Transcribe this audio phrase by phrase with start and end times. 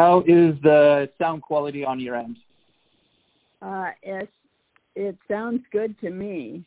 [0.00, 2.38] How is the sound quality on your end?
[3.60, 4.30] Uh, it,
[4.96, 6.64] it sounds good to me.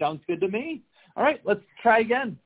[0.00, 0.82] Sounds good to me.
[1.16, 2.36] All right, let's try again.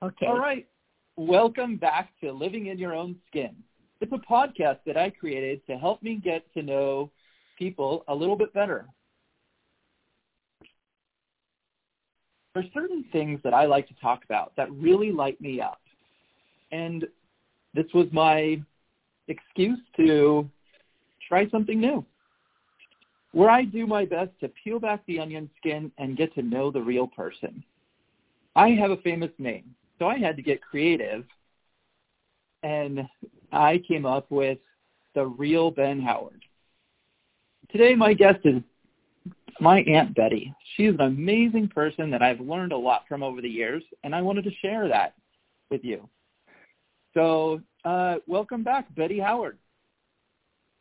[0.00, 0.26] Okay.
[0.26, 0.68] All right.
[1.16, 3.56] Welcome back to Living in Your Own Skin.
[4.00, 7.10] It's a podcast that I created to help me get to know
[7.58, 8.86] people a little bit better.
[12.54, 15.80] There's certain things that I like to talk about that really light me up.
[16.70, 17.04] And
[17.74, 18.62] this was my
[19.28, 20.48] excuse to
[21.28, 22.04] try something new,
[23.32, 26.70] where I do my best to peel back the onion skin and get to know
[26.70, 27.64] the real person.
[28.54, 31.24] I have a famous name, so I had to get creative,
[32.62, 33.08] and
[33.52, 34.58] I came up with
[35.14, 36.42] the real Ben Howard.
[37.70, 38.62] Today, my guest is
[39.60, 40.52] my Aunt Betty.
[40.76, 44.20] She's an amazing person that I've learned a lot from over the years, and I
[44.20, 45.14] wanted to share that
[45.70, 46.08] with you.
[47.14, 49.58] So uh, welcome back, Betty Howard.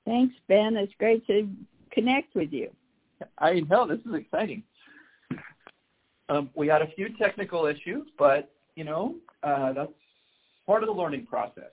[0.06, 0.76] Thanks, Ben.
[0.76, 1.50] It's great to
[1.92, 2.72] connect with you.
[3.38, 4.64] I know this is exciting.
[6.30, 9.92] Um, we had a few technical issues, but you know uh, that's
[10.66, 11.72] part of the learning process.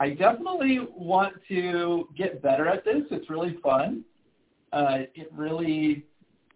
[0.00, 3.02] I definitely want to get better at this.
[3.10, 4.04] It's really fun.
[4.72, 6.04] Uh, it really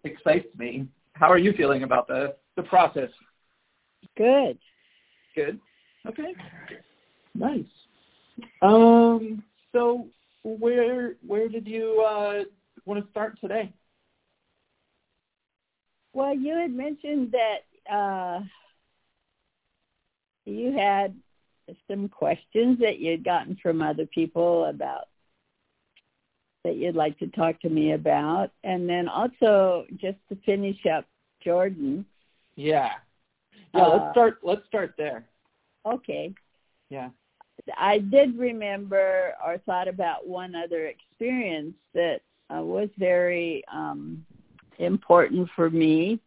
[0.03, 0.87] excites me.
[1.13, 3.09] How are you feeling about the the process?
[4.17, 4.57] Good.
[5.35, 5.59] Good.
[6.07, 6.33] Okay.
[7.33, 7.65] Nice.
[8.61, 9.43] Um.
[9.71, 10.07] So
[10.43, 12.43] where where did you uh,
[12.85, 13.73] want to start today?
[16.13, 18.41] Well, you had mentioned that uh,
[20.45, 21.15] you had
[21.87, 25.07] some questions that you'd gotten from other people about
[26.63, 31.05] that you'd like to talk to me about, and then also just to finish up
[31.43, 32.05] Jordan.
[32.55, 32.91] Yeah.
[33.73, 33.81] Yeah.
[33.81, 34.39] Uh, let's start.
[34.43, 35.25] Let's start there.
[35.85, 36.33] Okay.
[36.89, 37.09] Yeah.
[37.77, 42.21] I did remember or thought about one other experience that
[42.53, 44.25] uh, was very um,
[44.79, 46.19] important for me.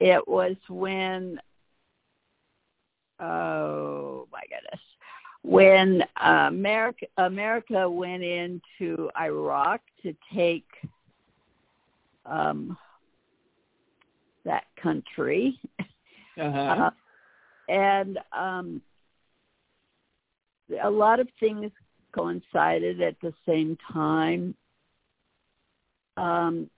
[0.00, 1.40] It was when,
[3.20, 4.80] oh my goodness,
[5.42, 10.66] when uh, America America went into Iraq to take
[12.26, 12.76] um,
[14.44, 15.58] that country,
[16.38, 16.46] uh-huh.
[16.58, 16.90] uh,
[17.68, 18.82] and um,
[20.82, 21.70] a lot of things
[22.14, 24.54] coincided at the same time
[26.16, 26.68] um,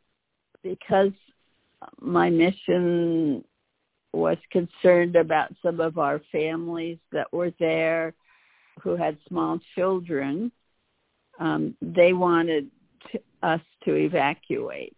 [0.62, 1.12] because
[2.00, 3.44] my mission
[4.12, 8.15] was concerned about some of our families that were there
[8.81, 10.53] who had small children.
[11.38, 12.71] Um, they wanted
[13.10, 14.97] to, us to evacuate.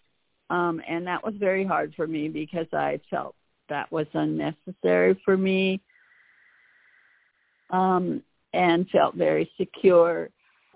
[0.50, 3.34] Um, and that was very hard for me because I felt
[3.68, 5.80] that was unnecessary for me.
[7.70, 8.22] Um,
[8.56, 10.30] and felt very secure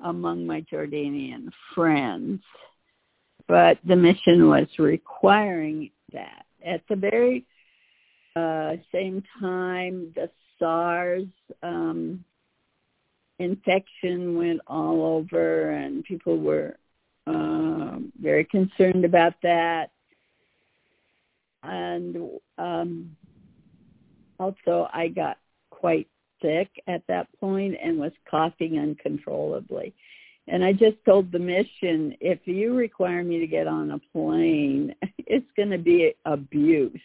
[0.05, 2.43] among my Jordanian friends.
[3.49, 6.45] But the mission was requiring that.
[6.65, 7.47] At the very
[8.37, 11.25] uh, same time, the SARS
[11.63, 12.23] um,
[13.39, 16.77] infection went all over, and people were
[17.27, 19.91] uh, very concerned about that.
[21.63, 23.17] And um,
[24.39, 25.39] also, I got
[25.71, 26.09] quite
[26.43, 29.95] sick at that point and was coughing uncontrollably.
[30.49, 34.95] And I just told the mission, if you require me to get on a plane,
[35.19, 37.01] it's going to be abuse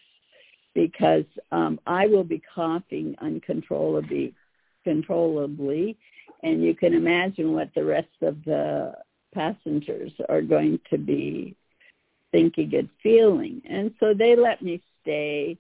[0.74, 4.34] because um, I will be coughing uncontrollably,
[4.84, 5.98] controllably,
[6.44, 8.94] and you can imagine what the rest of the
[9.34, 11.56] passengers are going to be
[12.32, 13.62] thinking and feeling.
[13.70, 15.58] And so they let me stay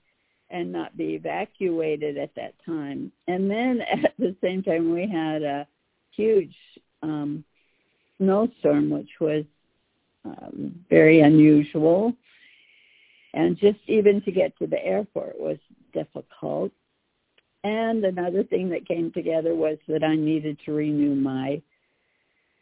[0.55, 3.11] and not be evacuated at that time.
[3.27, 5.67] And then at the same time, we had a
[6.11, 6.55] huge
[7.03, 7.43] um,
[8.17, 9.43] snowstorm, which was
[10.23, 12.13] um, very unusual.
[13.33, 15.57] And just even to get to the airport was
[15.93, 16.71] difficult.
[17.65, 21.61] And another thing that came together was that I needed to renew my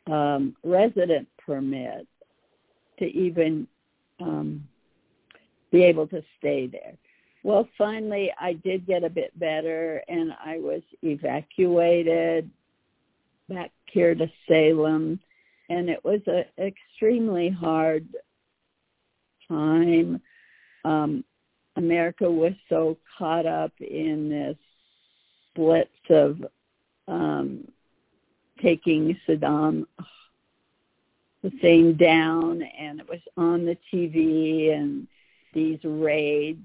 [0.08, 2.08] um, resident permit
[2.98, 3.68] to even
[4.20, 4.68] um,
[5.72, 6.94] be able to stay there.
[7.44, 12.50] Well, finally, I did get a bit better, and I was evacuated
[13.50, 15.20] back here to Salem,
[15.70, 18.08] and it was an extremely hard
[19.50, 20.22] time.
[20.86, 21.26] Um,
[21.76, 24.58] America was so caught up in this
[25.54, 26.46] blitz of
[27.10, 27.68] um,
[28.62, 29.86] taking Saddam
[31.42, 35.08] Hussein down, and it was on the TV, and
[35.54, 36.62] these raids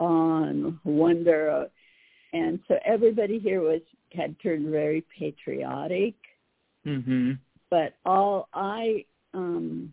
[0.00, 1.68] on wonder
[2.32, 3.80] and so everybody here was
[4.12, 6.14] had turned very patriotic
[6.86, 7.38] Mhm.
[7.70, 9.04] But all I
[9.34, 9.92] um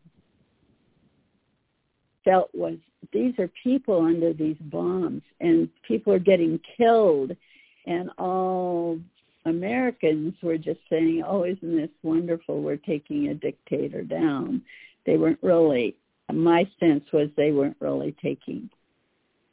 [2.23, 2.77] felt was
[3.11, 7.35] these are people under these bombs and people are getting killed
[7.85, 8.99] and all
[9.45, 12.61] Americans were just saying, "Oh, isn't this wonderful?
[12.61, 14.63] We're taking a dictator down."
[15.05, 15.95] They weren't really.
[16.33, 18.69] My sense was they weren't really taking.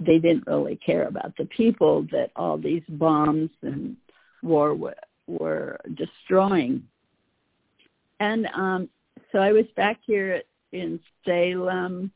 [0.05, 3.97] They didn't really care about the people that all these bombs and
[4.43, 4.97] war were,
[5.27, 6.87] were destroying.
[8.21, 8.89] And um,
[9.31, 12.11] so I was back here in Salem,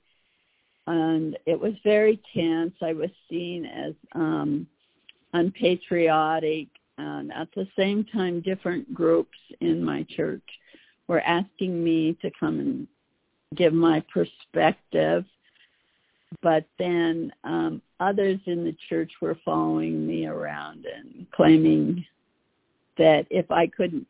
[0.86, 2.74] and it was very tense.
[2.80, 4.66] I was seen as um,
[5.32, 6.68] unpatriotic
[6.98, 10.42] and at the same time different groups in my church
[11.08, 12.86] were asking me to come and
[13.54, 15.24] give my perspective
[16.42, 22.04] but then um others in the church were following me around and claiming
[22.98, 24.06] that if I couldn't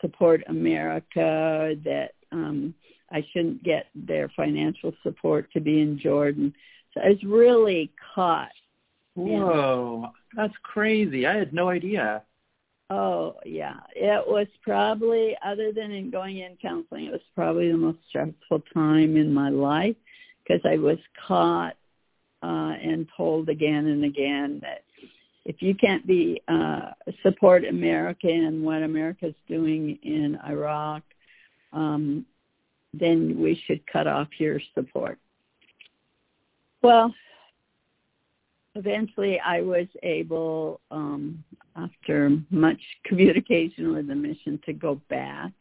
[0.00, 2.74] support America that um
[3.10, 6.54] I shouldn't get their financial support to be in Jordan.
[6.92, 8.52] So I was really caught
[9.14, 11.26] Whoa, that's crazy.
[11.26, 12.22] I had no idea.
[12.90, 17.76] Oh yeah, it was probably other than in going in counseling, it was probably the
[17.76, 19.96] most stressful time in my life
[20.48, 21.76] because I was caught
[22.42, 24.84] uh, and told again and again that
[25.44, 26.90] if you can't be uh,
[27.22, 31.02] support America and what America's doing in Iraq,
[31.72, 32.24] um,
[32.92, 35.18] then we should cut off your support.
[36.82, 37.14] Well,
[38.74, 41.42] eventually I was able, um,
[41.76, 45.52] after much communication with the mission, to go back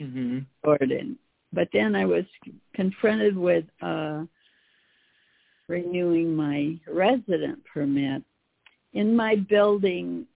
[0.00, 0.40] mm-hmm.
[0.64, 1.18] Jordan.
[1.52, 2.24] But then I was
[2.74, 4.24] confronted with uh,
[5.68, 8.22] renewing my resident permit.
[8.94, 10.26] In my building,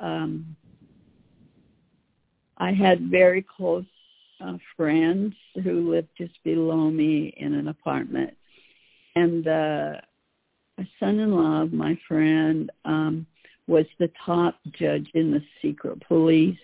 [0.00, 0.56] um,
[2.58, 3.84] I had very close
[4.40, 8.34] uh, friends who lived just below me in an apartment.
[9.16, 10.00] And uh,
[10.78, 13.26] a son-in-law of my friend um,
[13.66, 16.58] was the top judge in the secret police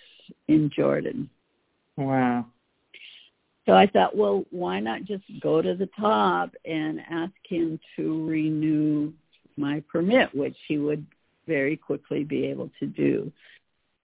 [0.48, 1.28] in Jordan.
[1.96, 2.46] Wow.
[3.66, 8.26] So I thought, well, why not just go to the top and ask him to
[8.26, 9.12] renew
[9.56, 11.06] my permit, which he would
[11.46, 13.32] very quickly be able to do.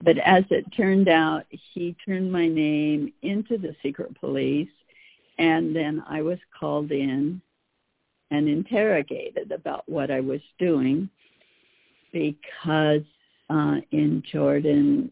[0.03, 4.69] But as it turned out, he turned my name into the secret police,
[5.37, 7.41] and then I was called in
[8.31, 11.09] and interrogated about what I was doing
[12.11, 13.03] because
[13.49, 15.11] uh, in Jordan,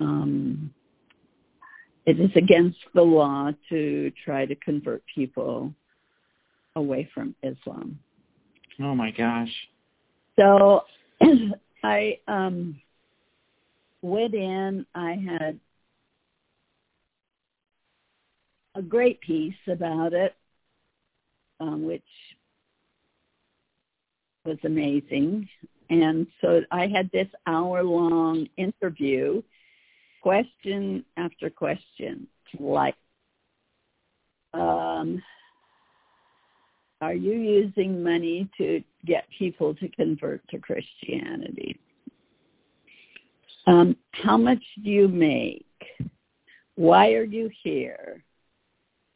[0.00, 0.72] um,
[2.08, 5.72] it is against the law to try to convert people
[6.76, 7.98] away from Islam.
[8.80, 9.52] Oh my gosh.
[10.38, 10.82] So
[11.82, 12.80] I um,
[14.02, 14.86] went in.
[14.94, 15.58] I had
[18.74, 20.34] a great piece about it
[21.60, 22.02] um, which
[24.44, 25.48] was amazing.
[25.90, 29.42] And so I had this hour-long interview,
[30.28, 32.26] question after question,
[32.60, 32.94] like,
[34.52, 35.22] um,
[37.00, 41.80] are you using money to get people to convert to Christianity?
[43.66, 45.64] Um, how much do you make?
[46.74, 48.22] Why are you here?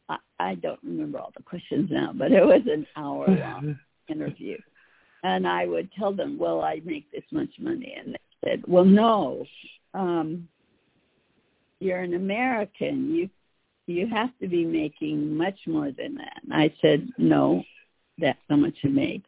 [0.09, 4.57] I I don't remember all the questions now, but it was an hour long interview.
[5.25, 7.95] And I would tell them, well, I make this much money.
[7.99, 9.45] And they said, well, no,
[9.93, 10.49] um,
[11.83, 13.15] you're an American.
[13.15, 13.31] You,
[13.87, 16.41] you have to be making much more than that.
[16.45, 17.65] And I said, no,
[18.19, 19.23] that's how much you make.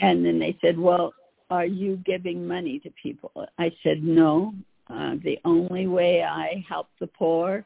[0.00, 1.12] And then they said, well,
[1.50, 3.30] are you giving money to people?
[3.58, 4.54] I said, no.
[4.88, 7.64] Uh, the only way I help the poor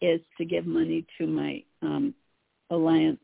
[0.00, 2.14] is to give money to my um,
[2.70, 3.20] Alliance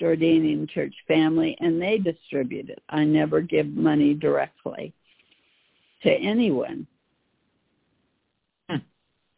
[0.00, 2.82] Jordanian Church family, and they distribute it.
[2.88, 4.92] I never give money directly
[6.02, 6.86] to anyone.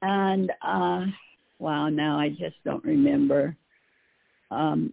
[0.02, 1.06] And uh,
[1.58, 3.56] wow, now I just don't remember.
[4.50, 4.92] Um,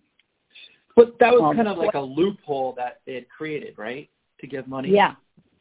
[0.95, 4.09] but that was kind of like a loophole that it created, right?
[4.41, 4.89] To give money.
[4.89, 5.15] Yeah.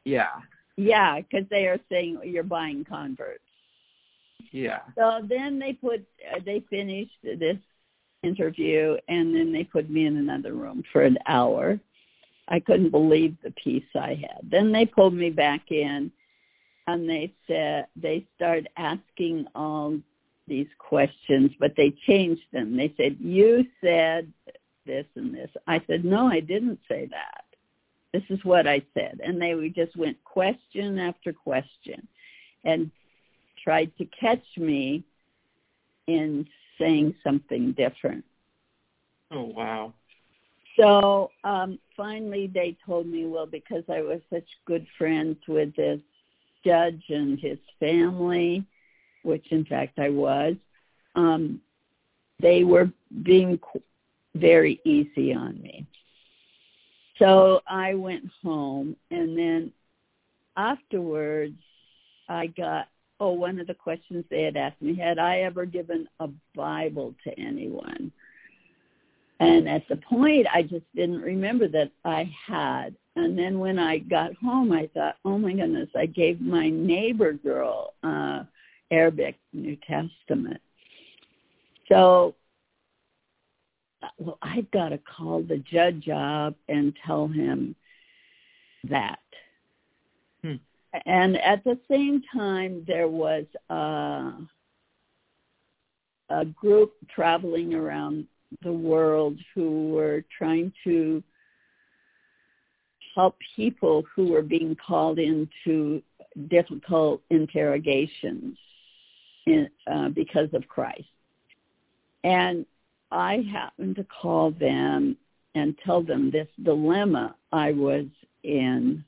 [0.04, 0.28] Yeah.
[0.76, 3.42] Yeah, because they are saying you're buying converts.
[4.50, 4.80] Yeah.
[4.96, 7.56] So then they put uh, they finished this
[8.22, 11.78] interview and then they put me in another room for an hour.
[12.48, 14.50] I couldn't believe the peace I had.
[14.50, 16.10] Then they pulled me back in
[16.86, 19.98] and they said they started asking all
[20.48, 22.76] these questions, but they changed them.
[22.76, 24.32] They said, "You said
[24.84, 27.44] this and this." I said, "No, I didn't say that.
[28.12, 32.06] This is what I said." And they just went question after question.
[32.64, 32.90] And
[33.62, 35.04] tried to catch me
[36.06, 36.46] in
[36.78, 38.24] saying something different.
[39.30, 39.92] Oh wow.
[40.78, 46.00] So um finally they told me, well, because I was such good friends with this
[46.64, 48.64] judge and his family,
[49.22, 50.54] which in fact I was,
[51.14, 51.60] um,
[52.40, 52.90] they were
[53.22, 53.58] being
[54.34, 55.86] very easy on me.
[57.18, 59.72] So I went home and then
[60.56, 61.58] afterwards
[62.28, 62.88] I got
[63.20, 67.14] oh one of the questions they had asked me had I ever given a Bible
[67.24, 68.10] to anyone
[69.42, 72.94] and at the point I just didn't remember that I had.
[73.16, 77.32] And then when I got home I thought oh my goodness I gave my neighbor
[77.32, 78.44] girl uh
[78.90, 80.60] Arabic New Testament.
[81.90, 82.34] So
[84.18, 87.74] well I've got to call the judge up and tell him
[88.88, 89.18] that.
[90.42, 90.56] Hmm.
[91.06, 94.32] And at the same time, there was a,
[96.28, 98.26] a group traveling around
[98.62, 101.22] the world who were trying to
[103.14, 106.02] help people who were being called into
[106.48, 108.56] difficult interrogations
[109.46, 111.08] in, uh, because of Christ.
[112.24, 112.64] And
[113.10, 115.16] I happened to call them
[115.54, 118.06] and tell them this dilemma I was
[118.42, 119.04] in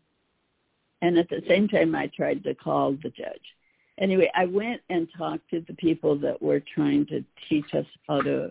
[1.04, 3.54] and at the same time I tried to call the judge.
[3.98, 8.22] Anyway, I went and talked to the people that were trying to teach us how
[8.22, 8.50] to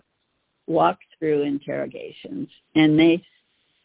[0.66, 2.48] walk through interrogations.
[2.74, 3.22] And they,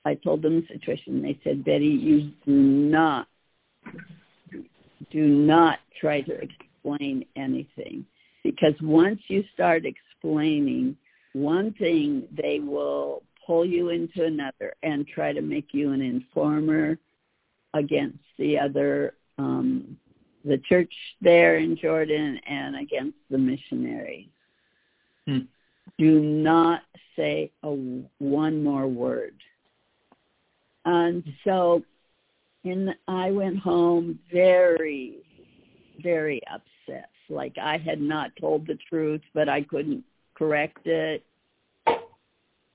[0.06, 1.22] I told them the situation.
[1.22, 3.28] They said, Betty, you do not,
[5.12, 8.06] do not try to explain anything.
[8.44, 10.96] Because once you start explaining
[11.34, 16.98] one thing, they will pull you into another and try to make you an informer
[17.74, 19.98] against the other um,
[20.46, 24.30] the church there in Jordan and against the missionaries.
[25.28, 25.40] Hmm.
[25.98, 26.82] Do not
[27.16, 27.70] say a
[28.20, 29.36] one more word.
[30.86, 31.84] And so
[32.64, 35.18] and I went home very
[36.02, 37.10] very upset.
[37.30, 40.04] Like I had not told the truth, but I couldn't
[40.36, 41.24] correct it.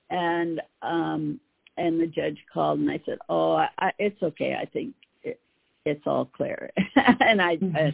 [0.09, 1.39] And um
[1.77, 4.55] and the judge called and I said, "Oh, I, it's okay.
[4.59, 4.93] I think
[5.23, 5.39] it,
[5.85, 7.75] it's all clear." and I, mm-hmm.
[7.75, 7.93] I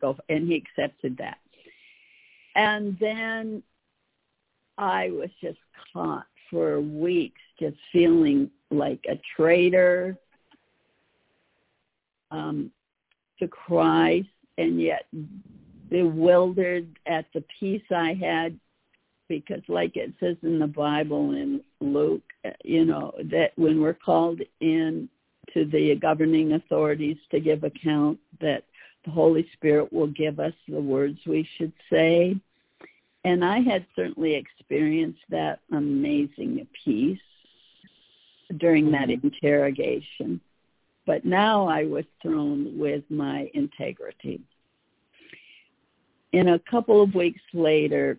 [0.00, 1.38] go, and he accepted that.
[2.54, 3.62] And then
[4.82, 5.60] I was just
[5.92, 10.18] caught for weeks, just feeling like a traitor
[12.32, 12.72] um,
[13.38, 15.06] to Christ, and yet
[15.88, 18.58] bewildered at the peace I had
[19.28, 22.24] because like it says in the Bible in Luke,
[22.64, 25.08] you know, that when we're called in
[25.54, 28.64] to the governing authorities to give account that
[29.04, 32.36] the Holy Spirit will give us the words we should say.
[33.24, 37.18] And I had certainly experienced that amazing peace
[38.56, 39.28] during that mm-hmm.
[39.28, 40.40] interrogation.
[41.06, 44.40] But now I was thrown with my integrity.
[46.32, 48.18] In a couple of weeks later,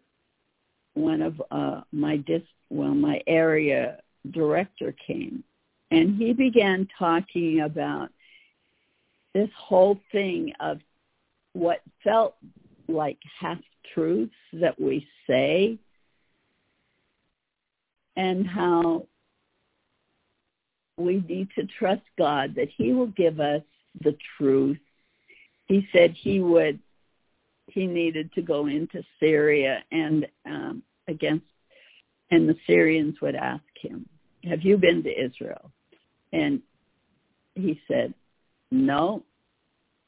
[0.94, 4.00] one of uh, my dis well my area
[4.32, 5.44] director came
[5.94, 8.10] and he began talking about
[9.34, 10.80] this whole thing of
[11.54, 12.36] what felt
[12.88, 13.60] like half
[13.94, 15.78] truths that we say
[18.16, 19.08] and how
[20.98, 23.64] we need to trust God that he will give us
[24.02, 24.80] the truth.
[25.66, 26.80] He said he would
[27.68, 31.46] he needed to go into Syria and um, against,
[32.30, 34.08] and the Syrians would ask him,
[34.44, 35.72] "Have you been to Israel?"
[36.34, 36.62] And
[37.56, 38.14] he said,
[38.70, 39.24] "No,"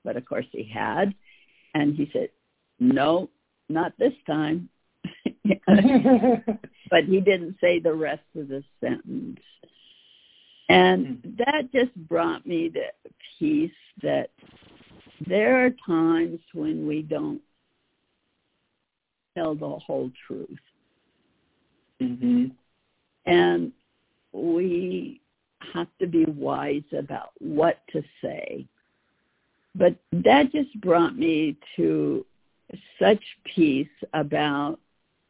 [0.03, 1.15] but of course he had,
[1.73, 2.29] and he said,
[2.79, 3.29] "No,
[3.69, 4.69] not this time."
[6.89, 9.39] but he didn't say the rest of the sentence.
[10.69, 11.29] And hmm.
[11.37, 12.83] that just brought me to
[13.39, 14.29] peace that
[15.27, 17.41] there are times when we don't
[19.37, 20.59] tell the whole truth.
[22.01, 22.47] Mm-hmm.
[23.25, 23.71] And
[24.33, 25.21] we
[25.73, 28.65] have to be wise about what to say.
[29.73, 32.25] But that just brought me to
[32.99, 33.21] such
[33.55, 34.79] peace about,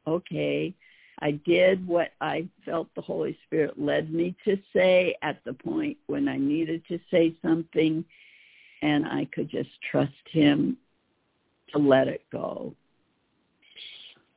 [0.08, 0.74] okay,
[1.20, 5.98] I did what I felt the Holy Spirit led me to say at the point
[6.08, 8.04] when I needed to say something,
[8.82, 10.78] and I could just trust him
[11.72, 12.74] to let it go.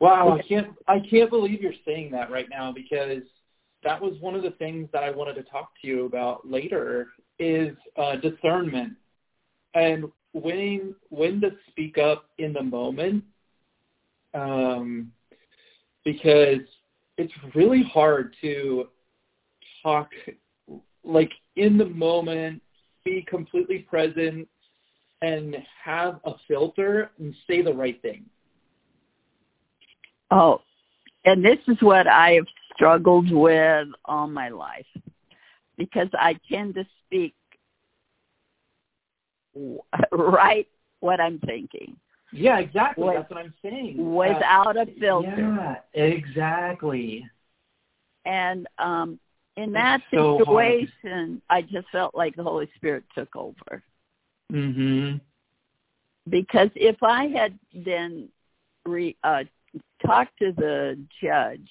[0.00, 3.22] Wow, I can't I can't believe you're saying that right now because
[3.82, 7.08] that was one of the things that I wanted to talk to you about later
[7.38, 8.94] is uh, discernment.
[9.74, 13.24] And when when to speak up in the moment,
[14.34, 15.12] um,
[16.04, 16.60] because
[17.16, 18.88] it's really hard to
[19.82, 20.10] talk
[21.04, 22.62] like in the moment,
[23.04, 24.46] be completely present,
[25.22, 28.24] and have a filter and say the right thing.
[30.30, 30.60] Oh,
[31.24, 34.86] and this is what I have struggled with all my life
[35.76, 37.34] because I tend to speak
[40.12, 40.66] right
[41.00, 41.96] what I'm thinking.
[42.32, 43.04] Yeah, exactly.
[43.04, 44.14] With, That's what I'm saying.
[44.14, 45.80] Without uh, a filter.
[45.94, 47.28] Yeah, exactly.
[48.24, 49.18] And um
[49.56, 51.66] in that so situation, hard.
[51.66, 53.82] I just felt like the Holy Spirit took over.
[54.52, 55.20] Mhm.
[56.28, 58.28] Because if I had then
[58.84, 59.44] re, uh,
[60.04, 61.68] talked to the judge,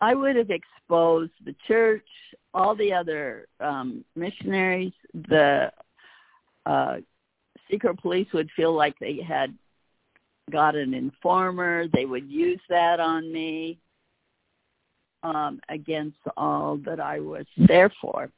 [0.00, 2.06] I would have exposed the church,
[2.52, 5.72] all the other um, missionaries, the
[6.66, 6.96] uh,
[7.70, 9.54] secret police would feel like they had
[10.50, 11.86] got an informer.
[11.88, 13.78] They would use that on me
[15.22, 18.30] um, against all that I was there for.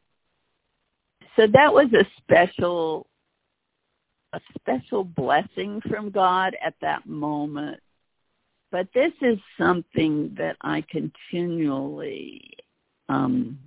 [1.36, 3.06] So that was a special,
[4.32, 7.80] a special blessing from God at that moment.
[8.70, 12.56] But this is something that I continually,
[13.08, 13.58] um,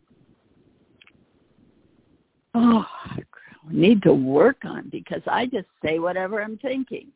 [2.54, 2.86] oh,
[3.70, 7.08] need to work on because I just say whatever I'm thinking.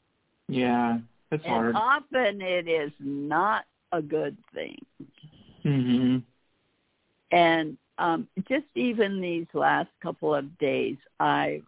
[0.48, 1.00] Yeah,
[1.32, 1.76] it's and hard.
[1.76, 4.78] often it is not a good thing.
[5.66, 6.18] Mm-hmm.
[7.32, 11.64] And um just even these last couple of days, I've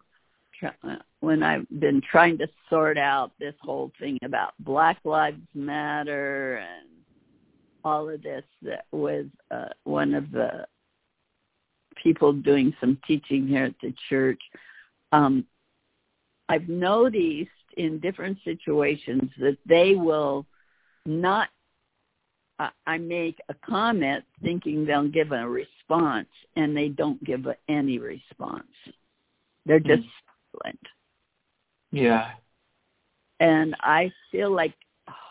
[1.20, 6.88] when I've been trying to sort out this whole thing about Black Lives Matter and
[7.84, 10.66] all of this that with uh, one of the
[12.02, 14.40] people doing some teaching here at the church,
[15.16, 15.46] um,
[16.48, 20.46] I've noticed in different situations that they will
[21.04, 21.48] not
[22.86, 27.98] I make a comment thinking they'll give a response and they don't give a, any
[27.98, 28.70] response.
[29.66, 30.62] They're just mm.
[30.62, 30.80] silent.
[31.92, 32.30] Yeah.
[33.40, 34.72] And I feel like,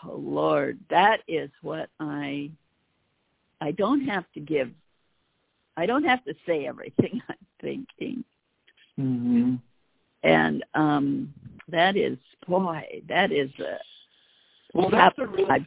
[0.04, 2.52] oh Lord, that is what I,
[3.60, 4.70] I don't have to give,
[5.76, 8.24] I don't have to say everything I'm thinking.
[9.00, 9.56] Mm-hmm.
[10.22, 11.32] And um
[11.68, 13.78] that is, boy, that is a,
[14.72, 15.66] well, that's a really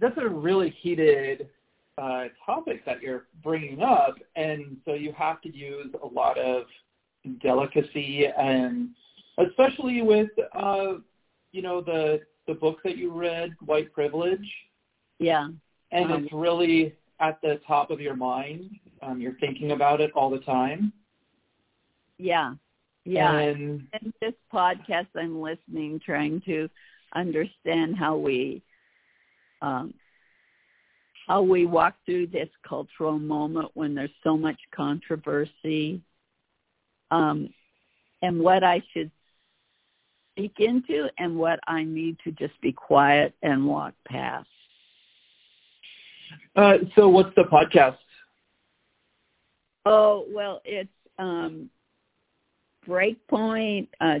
[0.00, 1.48] that's a really heated
[1.98, 6.64] uh, topic that you're bringing up, and so you have to use a lot of
[7.40, 8.90] delicacy, and
[9.38, 10.94] especially with uh,
[11.52, 14.48] you know the the book that you read, White Privilege.
[15.18, 15.48] Yeah,
[15.92, 18.70] and um, it's really at the top of your mind.
[19.02, 20.92] Um, you're thinking about it all the time.
[22.18, 22.54] Yeah,
[23.06, 23.38] yeah.
[23.38, 26.68] And, and this podcast I'm listening, trying to
[27.14, 28.62] understand how we
[29.62, 29.94] um,
[31.26, 36.00] how we walk through this cultural moment when there's so much controversy,
[37.10, 37.48] um,
[38.22, 39.10] and what I should
[40.32, 44.48] speak into and what I need to just be quiet and walk past.
[46.54, 47.96] Uh, so what's the podcast?
[49.84, 51.70] Oh, well, it's um,
[52.86, 54.20] Breakpoint, uh,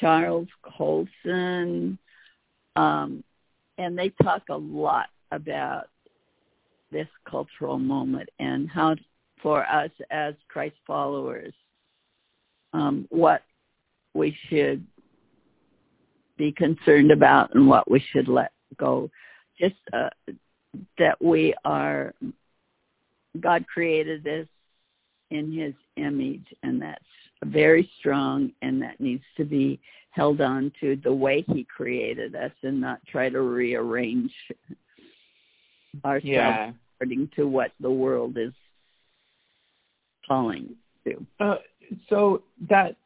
[0.00, 1.98] Charles Colson,
[2.76, 3.24] um,
[3.78, 5.88] and they talk a lot about
[6.90, 8.96] this cultural moment and how
[9.42, 11.52] for us as Christ followers,
[12.72, 13.42] um, what
[14.14, 14.84] we should
[16.36, 19.10] be concerned about and what we should let go.
[19.60, 20.08] Just uh,
[20.98, 22.14] that we are,
[23.40, 24.48] God created this
[25.30, 27.04] in his image and that's
[27.44, 32.50] very strong and that needs to be held on to the way he created us
[32.62, 34.32] and not try to rearrange
[36.04, 36.72] ourselves yeah.
[36.96, 38.52] according to what the world is
[40.26, 40.74] calling
[41.04, 41.24] to.
[41.40, 41.56] Uh,
[42.08, 42.96] so that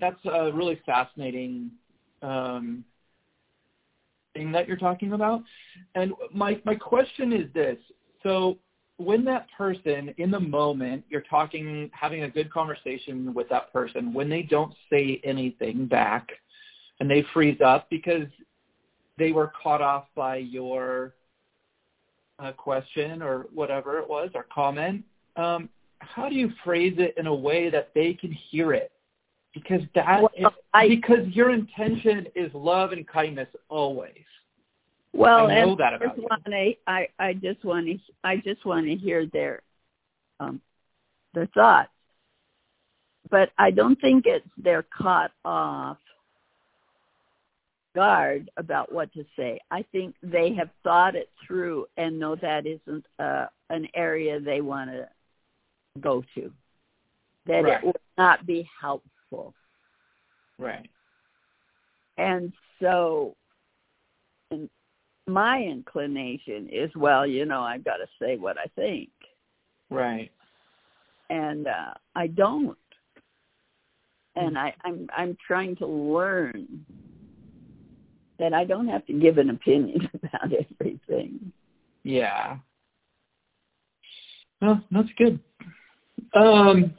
[0.00, 1.70] that's a really fascinating
[2.22, 2.84] um,
[4.34, 5.42] thing that you're talking about.
[5.94, 7.76] And my my question is this:
[8.22, 8.58] so
[9.00, 14.12] when that person in the moment you're talking having a good conversation with that person
[14.12, 16.28] when they don't say anything back
[17.00, 18.26] and they freeze up because
[19.18, 21.14] they were caught off by your
[22.38, 25.04] uh, question or whatever it was or comment
[25.36, 25.68] um,
[26.00, 28.90] how do you phrase it in a way that they can hear it?
[29.54, 34.24] Because that well, is, I, because your intention is love and kindness always
[35.12, 36.16] well, I know and that about.
[36.16, 39.62] To, I I just want to I just want to hear their
[40.38, 40.60] um
[41.34, 41.90] their thoughts,
[43.30, 45.98] but I don't think it's they're caught off
[47.94, 49.58] guard about what to say.
[49.70, 54.60] I think they have thought it through and know that isn't uh, an area they
[54.60, 55.08] want to
[56.00, 56.52] go to.
[57.46, 57.78] That Right.
[57.82, 59.54] it would not be helpful.
[60.58, 60.88] Right.
[62.16, 63.34] And so
[64.50, 64.68] and
[65.30, 69.10] my inclination is, well, you know, I've got to say what I think.
[69.90, 70.30] Right.
[71.28, 72.76] And uh, I don't.
[74.36, 76.84] And I, I'm I'm trying to learn
[78.38, 81.52] that I don't have to give an opinion about everything.
[82.04, 82.56] Yeah.
[84.62, 85.40] Well, that's good.
[86.34, 86.94] Um,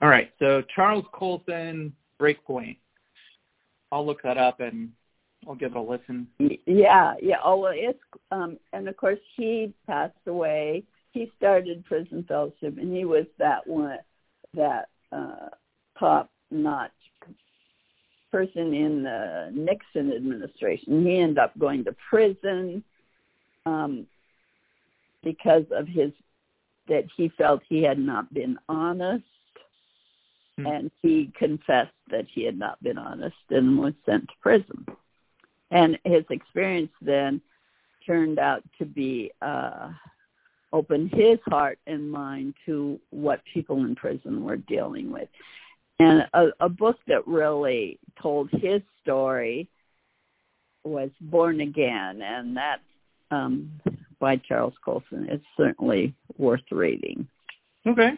[0.00, 0.30] all right.
[0.38, 2.78] So Charles Colson, Breakpoint.
[3.92, 4.90] I'll look that up and
[5.48, 6.26] I'll give it a listen.
[6.38, 7.36] Yeah, yeah.
[7.44, 7.98] Oh well, it's
[8.30, 10.84] um, and of course he passed away.
[11.12, 13.98] He started prison fellowship, and he was that one,
[14.54, 15.48] that uh,
[15.98, 16.90] top notch
[18.32, 21.04] person in the Nixon administration.
[21.06, 22.82] He ended up going to prison
[23.64, 24.06] um,
[25.22, 26.10] because of his
[26.88, 29.24] that he felt he had not been honest,
[30.56, 30.66] Hmm.
[30.66, 34.86] and he confessed that he had not been honest and was sent to prison.
[35.74, 37.42] And his experience then
[38.06, 39.90] turned out to be uh,
[40.72, 45.28] open his heart and mind to what people in prison were dealing with.
[45.98, 49.68] And a, a book that really told his story
[50.84, 52.82] was Born Again, and that's
[53.30, 53.70] um,
[54.18, 55.26] by Charles Colson.
[55.30, 57.26] It's certainly worth reading.
[57.86, 58.12] Okay.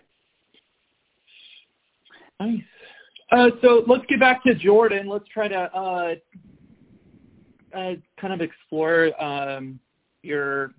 [2.41, 2.61] Nice.
[3.31, 5.09] Uh, so let's get back to Jordan.
[5.09, 6.15] Let's try to uh,
[7.77, 9.79] uh, kind of explore um,
[10.23, 10.73] your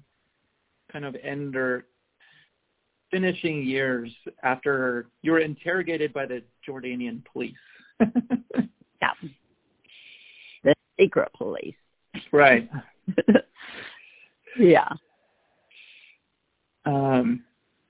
[0.91, 1.85] kind of end or
[3.11, 4.11] finishing years
[4.43, 7.55] after you were interrogated by the Jordanian police.
[8.99, 9.11] Yeah.
[10.63, 11.75] The secret police.
[12.31, 12.67] right.
[14.59, 14.89] yeah.
[16.85, 17.43] Um,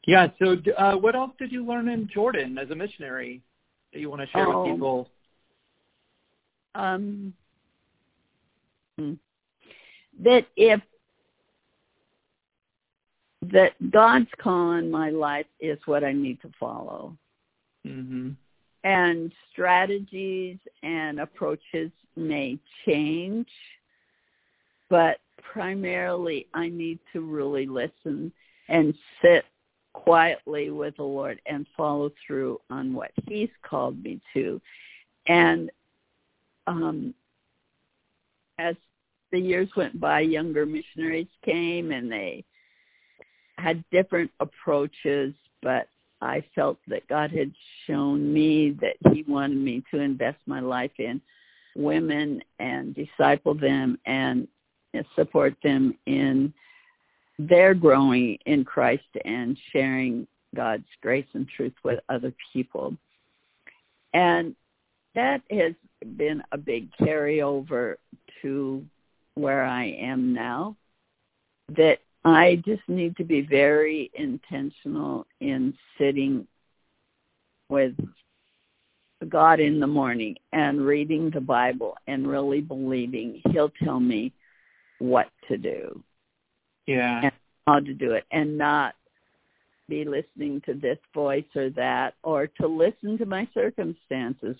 [0.06, 0.28] yeah.
[0.38, 3.42] So, uh, what else did you learn in Jordan as a missionary
[3.94, 5.10] that you want to share Um, with people?
[6.76, 7.34] Um.
[8.98, 10.82] That if
[13.44, 17.16] that God's call in my life is what I need to follow.
[17.86, 18.32] hmm
[18.84, 23.48] And strategies and approaches may change,
[24.90, 25.20] but
[25.54, 28.32] primarily I need to really listen
[28.70, 29.46] and sit
[29.94, 34.62] quietly with the Lord and follow through on what He's called me to.
[35.28, 35.70] And
[36.66, 37.14] um,
[38.60, 38.76] as
[39.32, 42.44] the years went by, younger missionaries came and they
[43.58, 45.88] had different approaches, but
[46.22, 47.52] I felt that God had
[47.86, 51.22] shown me that He wanted me to invest my life in
[51.76, 54.48] women and disciple them and
[55.16, 56.54] support them in
[57.38, 62.96] their growing in Christ and sharing God's grace and truth with other people.
[64.14, 64.56] And
[65.14, 65.74] that has
[66.16, 67.96] been a big carryover
[68.42, 68.84] to
[69.38, 70.76] where I am now.
[71.70, 76.48] That I just need to be very intentional in sitting
[77.70, 77.94] with
[79.28, 84.32] God in the morning and reading the Bible and really believing He'll tell me
[85.00, 86.04] what to do
[86.86, 87.22] Yeah.
[87.24, 87.32] and
[87.66, 88.96] how to do it and not
[89.90, 94.58] be listening to this voice or that or to listen to my circumstances.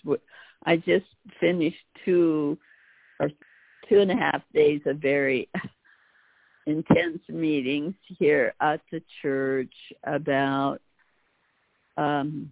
[0.66, 1.06] I just
[1.40, 2.58] finished two
[3.20, 3.30] or
[3.90, 5.50] two and a half days of very
[6.68, 9.74] intense meetings here at the church
[10.04, 10.80] about
[11.98, 12.52] um,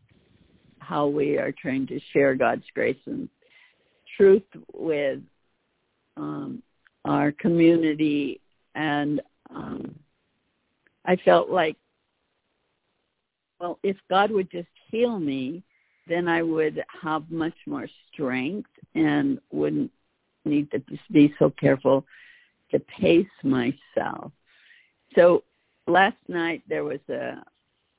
[0.80, 3.30] how we are trying to share God's grace and
[4.18, 4.44] truth
[4.74, 5.20] with
[6.18, 6.62] um,
[7.04, 8.40] our community.
[8.76, 9.22] And
[9.54, 9.96] um,
[11.06, 11.76] I felt like,
[13.60, 15.64] well, if God would just heal me,
[16.08, 19.92] then I would have much more strength and wouldn't
[20.46, 20.82] need to
[21.12, 22.06] be so careful
[22.72, 24.32] to pace myself.
[25.16, 25.44] So
[25.88, 27.44] last night there was a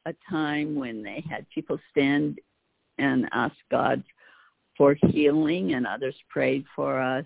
[0.07, 2.39] a time when they had people stand
[2.99, 4.03] and ask God
[4.79, 7.25] for healing and others prayed for us.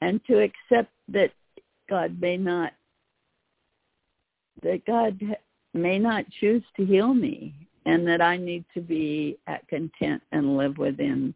[0.00, 1.32] And to accept that
[1.88, 2.72] God may not
[4.62, 5.20] that God
[5.72, 7.54] may not choose to heal me
[7.86, 11.34] and that I need to be at content and live within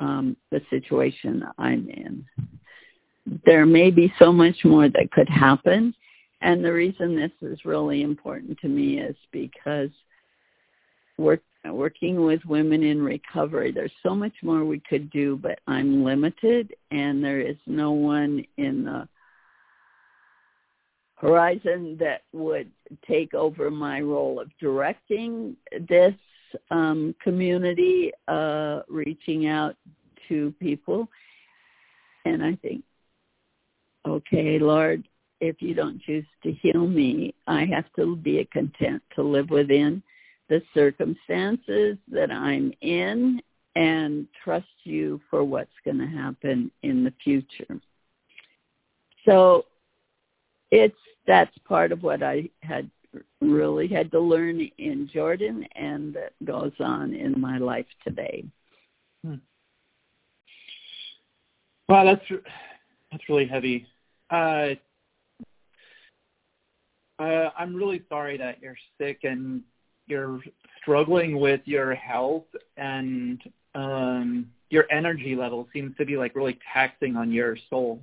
[0.00, 2.24] um, the situation I'm in.
[3.46, 5.94] There may be so much more that could happen.
[6.40, 9.90] And the reason this is really important to me is because
[11.16, 13.72] work, working with women in recovery.
[13.72, 18.44] There's so much more we could do, but I'm limited, and there is no one
[18.58, 19.08] in the
[21.16, 22.70] horizon that would
[23.06, 25.56] take over my role of directing
[25.88, 26.14] this
[26.70, 29.76] um, community, uh, reaching out
[30.28, 31.08] to people.
[32.24, 32.82] And I think,
[34.06, 35.06] okay, Lord,
[35.40, 40.02] if you don't choose to heal me, I have to be content to live within
[40.48, 43.40] the circumstances that I'm in
[43.76, 47.80] and trust you for what's going to happen in the future.
[49.24, 49.64] So
[50.70, 52.90] it's that's part of what I had
[53.40, 58.44] really had to learn in Jordan and that goes on in my life today.
[59.24, 59.34] Hmm.
[61.88, 62.24] Wow, that's
[63.10, 63.86] that's really heavy.
[64.30, 64.70] Uh,
[67.18, 69.62] uh, I'm really sorry that you're sick and
[70.06, 70.40] you're
[70.80, 72.46] struggling with your health
[72.76, 73.40] and
[73.74, 78.00] um, your energy level seems to be like really taxing on your soul.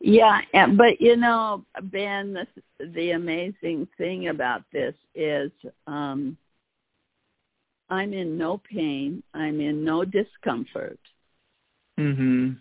[0.00, 0.40] Yeah,
[0.76, 2.46] but you know, Ben, the,
[2.86, 5.50] the amazing thing about this is
[5.86, 6.36] um
[7.90, 10.98] I'm in no pain, I'm in no discomfort.
[11.98, 12.56] Mhm.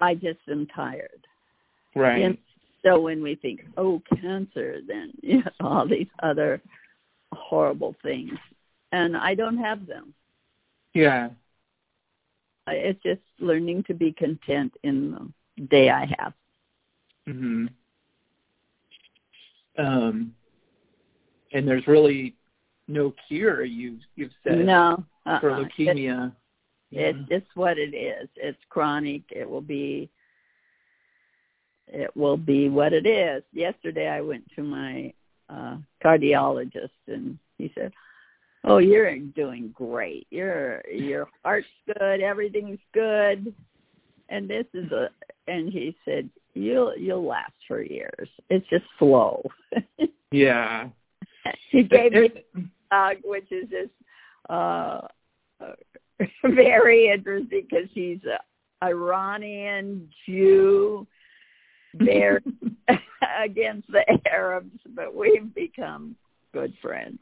[0.00, 1.26] I just am tired.
[1.94, 2.22] Right.
[2.22, 2.38] And
[2.82, 6.60] so when we think, oh, cancer, then you know, all these other
[7.32, 8.38] horrible things,
[8.90, 10.12] and I don't have them.
[10.92, 11.30] Yeah.
[12.66, 16.34] It's just learning to be content in the day I have.
[17.28, 17.68] Mhm.
[19.78, 20.34] Um,
[21.52, 22.34] and there's really
[22.88, 23.64] no cure.
[23.64, 25.40] You you've said no uh-uh.
[25.40, 26.34] for leukemia.
[26.94, 28.28] It, it's what it is.
[28.36, 29.22] It's chronic.
[29.30, 30.10] It will be.
[31.88, 33.42] It will be what it is.
[33.52, 35.12] Yesterday, I went to my
[35.48, 37.92] uh cardiologist, and he said,
[38.64, 40.26] "Oh, you're doing great.
[40.30, 42.20] Your your heart's good.
[42.20, 43.54] Everything's good."
[44.28, 45.08] And this is a.
[45.48, 48.28] And he said, you'll you'll last for years.
[48.50, 49.42] It's just slow.
[50.30, 50.88] yeah.
[51.70, 53.90] He gave me a dog, which is just
[54.48, 55.00] uh,
[56.44, 58.38] very interesting because he's a
[58.84, 61.06] Iranian Jew,
[61.94, 62.40] there
[63.44, 66.16] against the Arabs, but we've become
[66.52, 67.18] good friends.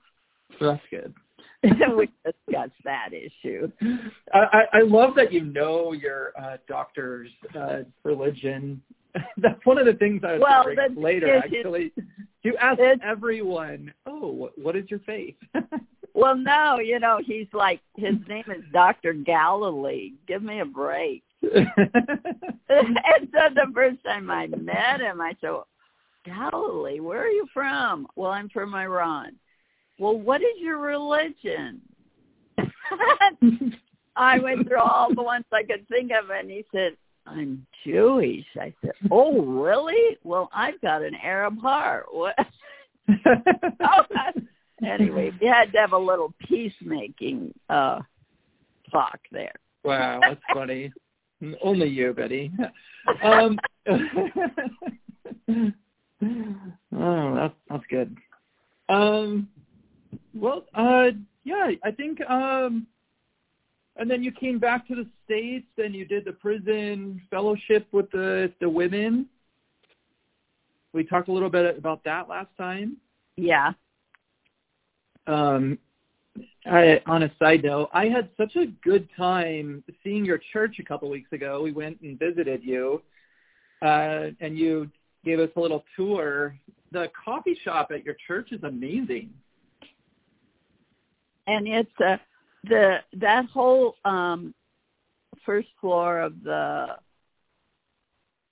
[0.61, 1.15] That's good.
[1.97, 3.71] we discussed that issue.
[4.33, 8.81] I, I love that you know your uh, doctor's uh, religion
[9.37, 11.37] that's one of the things I was well, bring later.
[11.37, 11.93] Actually,
[12.43, 15.37] you ask everyone, "Oh, what is your faith?"
[16.15, 20.13] well, no, you know, he's like his name is Doctor Galilee.
[20.27, 21.23] Give me a break.
[21.43, 21.69] and
[22.69, 25.51] so the first time I met him, I said,
[26.25, 29.33] "Galilee, where are you from?" Well, I'm from Iran.
[30.01, 31.83] Well, what is your religion?
[34.17, 38.47] I went through all the ones I could think of, and he said, I'm Jewish.
[38.59, 40.17] I said, oh, really?
[40.25, 42.07] Well, I've got an Arab heart.
[42.15, 42.35] What?
[43.81, 44.05] oh,
[44.87, 48.01] anyway, we had to have a little peacemaking uh
[48.93, 49.55] talk there.
[49.83, 50.93] Wow, that's funny.
[51.61, 52.53] Only you, Betty.
[53.23, 53.59] Um,
[56.95, 58.17] oh, that's that's good.
[58.89, 59.49] Um,
[60.35, 61.11] well, uh,
[61.45, 62.87] yeah, I think um,
[63.97, 68.11] and then you came back to the states and you did the prison fellowship with
[68.11, 69.27] the the women.
[70.93, 72.97] We talked a little bit about that last time.
[73.37, 73.73] Yeah.
[75.27, 75.79] Um,
[76.67, 80.85] I, on a side note, I had such a good time seeing your church a
[80.85, 81.63] couple weeks ago.
[81.63, 83.03] We went and visited you,
[83.83, 84.91] uh, and you
[85.25, 86.57] gave us a little tour.
[86.93, 89.31] The coffee shop at your church is amazing.
[91.51, 92.21] And it's a
[92.65, 94.55] the that whole um,
[95.45, 96.97] first floor of the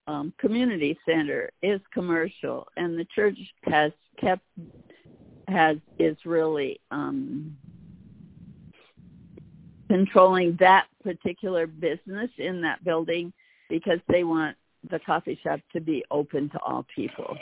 [0.09, 4.43] um, community center is commercial, and the church has kept
[5.47, 7.57] has is really um,
[9.89, 13.33] controlling that particular business in that building
[13.71, 14.57] because they want
[14.91, 17.37] the coffee shop to be open to all people,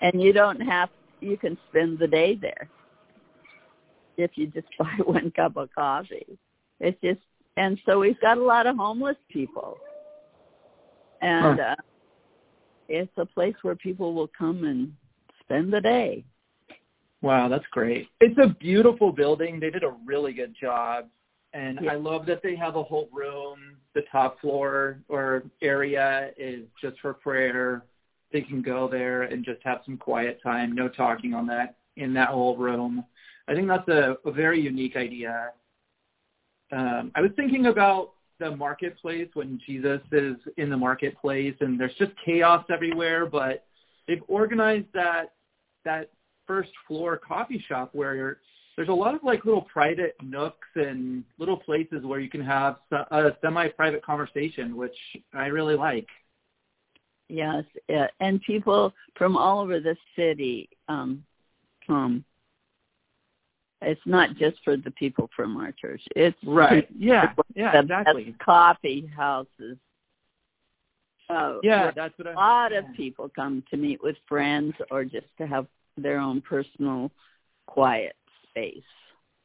[0.00, 0.88] and you don't have
[1.20, 2.70] you can spend the day there
[4.22, 6.38] if you just buy one cup of coffee.
[6.78, 7.20] It's just,
[7.56, 9.76] and so we've got a lot of homeless people,
[11.20, 11.72] and huh.
[11.72, 11.74] uh,
[12.88, 14.92] it's a place where people will come and
[15.42, 16.24] spend the day.
[17.22, 18.08] Wow, that's great.
[18.20, 19.60] It's a beautiful building.
[19.60, 21.06] They did a really good job.
[21.52, 21.92] And yeah.
[21.92, 23.76] I love that they have a whole room.
[23.94, 27.84] The top floor or area is just for prayer.
[28.32, 32.14] They can go there and just have some quiet time, no talking on that in
[32.14, 33.04] that whole room.
[33.48, 35.50] I think that's a, a very unique idea.
[36.72, 41.94] Um, I was thinking about the marketplace when Jesus is in the marketplace and there's
[41.98, 43.64] just chaos everywhere, but
[44.08, 45.32] they've organized that
[45.84, 46.10] that
[46.46, 48.38] first floor coffee shop where
[48.76, 52.76] there's a lot of like little private nooks and little places where you can have
[52.90, 54.96] a semi-private conversation, which
[55.34, 56.06] I really like.
[57.28, 57.64] Yes,
[58.20, 61.22] and people from all over the city um,
[61.86, 62.24] come.
[63.82, 66.02] It's not just for the people from our church.
[66.14, 66.86] It's right.
[66.96, 67.32] Yeah.
[67.54, 67.80] Yeah.
[67.80, 68.34] Exactly.
[68.38, 69.78] Coffee houses.
[71.30, 72.78] Uh, yeah, that's what a I, lot yeah.
[72.78, 75.66] of people come to meet with friends or just to have
[75.96, 77.12] their own personal
[77.66, 78.16] quiet
[78.48, 78.82] space.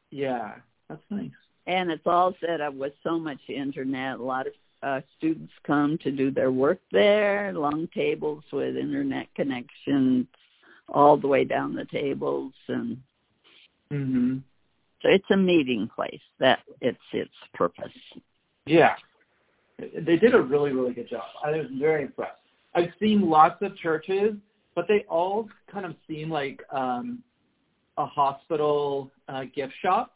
[0.09, 0.55] Yeah,
[0.89, 1.29] that's nice.
[1.67, 4.19] And it's all set up with so much internet.
[4.19, 9.27] A lot of uh, students come to do their work there, long tables with internet
[9.35, 10.27] connections
[10.89, 12.97] all the way down the tables and
[13.95, 14.43] mhm
[15.05, 17.91] so it's a meeting place that it's its purpose.
[18.65, 18.95] Yeah.
[19.77, 21.25] They did a really really good job.
[21.43, 22.39] I was very impressed.
[22.73, 24.33] I've seen lots of churches,
[24.73, 27.21] but they all kind of seem like um
[27.97, 30.13] a hospital uh, gift shop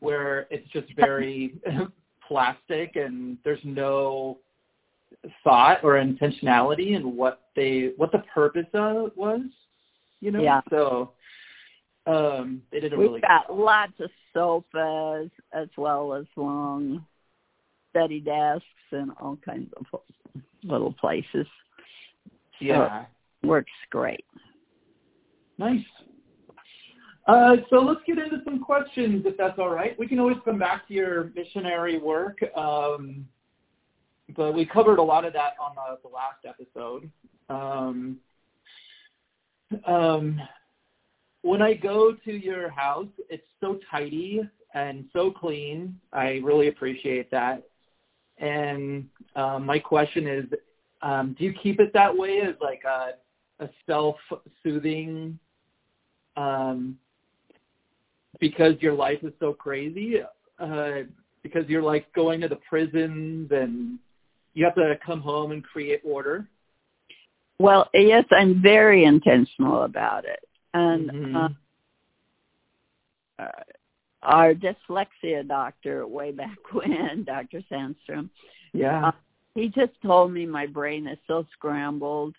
[0.00, 1.54] where it's just very
[2.28, 4.38] plastic and there's no
[5.44, 9.40] thought or intentionality in what they what the purpose of was
[10.20, 10.60] you know yeah.
[10.68, 11.12] so
[12.06, 17.04] um they did a We've really got lots of sofas as well as long
[17.90, 20.00] study desks and all kinds of
[20.62, 21.46] little places.
[22.60, 23.04] yeah
[23.42, 24.24] So works great.
[25.58, 25.84] nice
[27.26, 29.96] uh, so let's get into some questions, if that's all right.
[29.98, 33.26] We can always come back to your missionary work, um,
[34.36, 37.08] but we covered a lot of that on the, the last episode.
[37.48, 38.16] Um,
[39.86, 40.40] um,
[41.42, 44.40] when I go to your house, it's so tidy
[44.74, 45.98] and so clean.
[46.12, 47.62] I really appreciate that.
[48.38, 50.44] And um, my question is,
[51.02, 55.38] um, do you keep it that way as like a, a self-soothing
[56.36, 56.98] um,
[58.38, 60.20] because your life is so crazy,
[60.58, 60.90] uh,
[61.42, 63.98] because you're like going to the prisons and
[64.54, 66.46] you have to come home and create order?
[67.58, 70.40] Well, yes, I'm very intentional about it.
[70.74, 71.34] And Mhm.
[73.38, 73.50] uh, uh,
[74.22, 77.62] our dyslexia doctor way back when, Dr.
[77.70, 78.30] Sandstrom,
[78.72, 79.08] Yeah.
[79.08, 79.12] uh,
[79.54, 82.34] he just told me my brain is so scrambled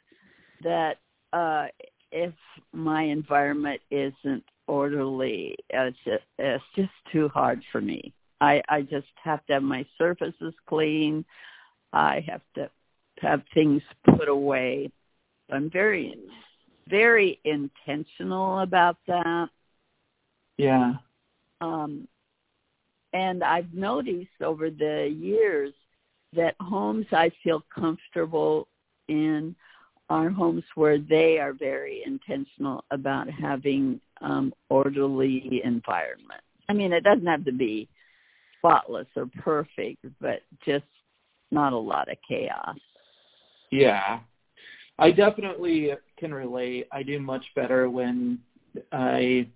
[0.62, 0.98] that
[1.34, 1.68] uh
[2.12, 2.34] if
[2.74, 8.14] my environment isn't orderly, it's just, it's just too hard for me.
[8.42, 11.26] I I just have to have my surfaces clean.
[11.94, 12.70] I have to
[13.22, 14.92] have things put away.
[15.52, 16.16] I'm very
[16.88, 19.50] very intentional about that.
[20.58, 20.94] yeah.
[21.62, 22.08] Um,
[23.14, 25.74] and I've noticed over the years
[26.34, 28.68] that homes I feel comfortable
[29.08, 29.56] in
[30.10, 36.42] are homes where they are very intentional about having um, orderly environment.
[36.68, 37.88] I mean, it doesn't have to be
[38.58, 40.86] spotless or perfect, but just
[41.50, 42.78] not a lot of chaos.
[43.72, 44.20] Yeah.
[45.00, 46.88] I definitely can relate.
[46.92, 48.40] I do much better when
[48.94, 49.48] I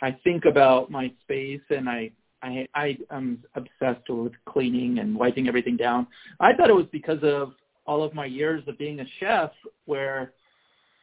[0.00, 2.10] I think about my space and I
[2.42, 6.06] I I am obsessed with cleaning and wiping everything down.
[6.40, 7.52] I thought it was because of
[7.86, 9.50] all of my years of being a chef
[9.84, 10.32] where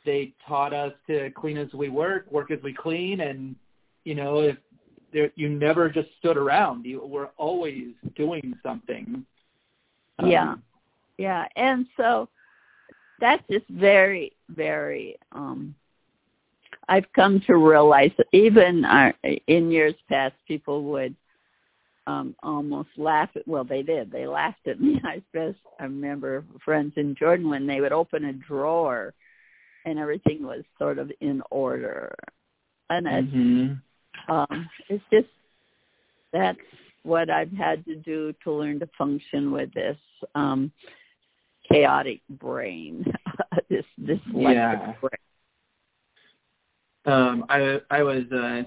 [0.06, 3.56] they taught us to clean as we work, work as we clean and
[4.04, 4.58] you know, if
[5.14, 6.86] there you never just stood around.
[6.86, 9.26] You were always doing something.
[10.20, 10.56] Um, Yeah.
[11.18, 11.48] Yeah.
[11.56, 12.30] And so
[13.22, 15.76] that's just very, very um
[16.90, 19.14] I've come to realize that even our,
[19.48, 21.16] in years past people would
[22.08, 24.12] um almost laugh at well they did.
[24.12, 25.00] They laughed at me.
[25.06, 29.14] I suppose I remember friends in Jordan when they would open a drawer
[29.86, 32.14] and everything was sort of in order.
[32.90, 33.82] And it's mhm.
[34.28, 35.30] um it's just
[36.34, 36.60] that's
[37.04, 39.98] what I've had to do to learn to function with this
[40.36, 40.72] um
[41.72, 43.06] chaotic brain.
[43.70, 44.94] this this Yeah.
[45.02, 45.12] brain.
[47.06, 48.64] Um, I I was uh,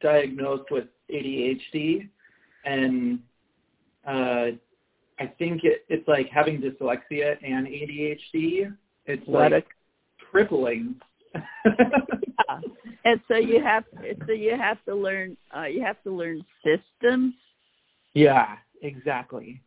[0.00, 2.08] diagnosed with ADHD,
[2.64, 3.18] and
[4.06, 4.46] uh,
[5.18, 8.74] I think it, it's like having dyslexia and ADHD.
[9.06, 9.66] It's What like
[10.30, 10.96] crippling.
[12.48, 12.60] Yeah.
[13.04, 13.84] And so you have
[14.26, 17.34] so you have to learn uh you have to learn systems.
[18.12, 19.60] yeah, exactly.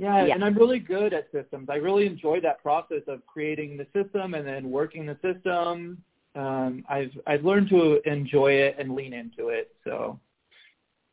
[0.00, 0.34] Yeah, Yeah.
[0.34, 1.68] and I'm really good at systems.
[1.68, 6.02] I really enjoy that process of creating the system and then working the system.
[6.36, 9.74] um, I've I've learned to enjoy it and lean into it.
[9.84, 10.18] So,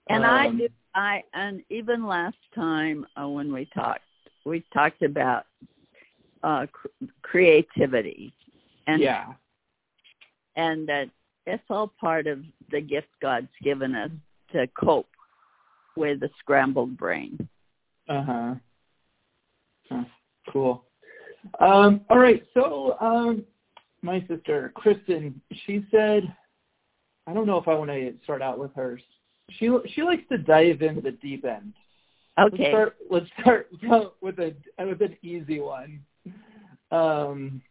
[0.10, 0.70] and um, I do.
[0.94, 4.06] I and even last time uh, when we talked,
[4.46, 5.48] we talked about
[6.44, 6.88] uh, cr-
[7.24, 8.32] creativity,
[8.86, 9.34] and yeah,
[10.56, 11.10] and that
[11.48, 14.12] it's all part of the gift God's given us
[14.54, 15.10] to cope
[15.96, 17.50] with a scrambled brain.
[18.08, 18.54] Uh-huh.
[19.90, 20.04] Huh.
[20.52, 20.84] Cool.
[21.60, 22.44] Um, all right.
[22.54, 23.44] So um,
[24.02, 26.24] my sister Kristen, she said,
[27.26, 29.02] I don't know if I want to start out with hers.
[29.52, 31.74] She she likes to dive into the deep end.
[32.40, 32.58] Okay.
[32.58, 33.70] Let's start, let's start
[34.22, 36.02] with a with an easy one.
[36.92, 37.62] Um,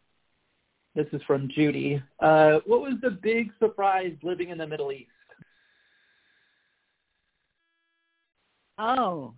[0.95, 2.01] this is from Judy.
[2.19, 5.11] Uh, what was the big surprise living in the Middle East?
[8.79, 9.33] Oh.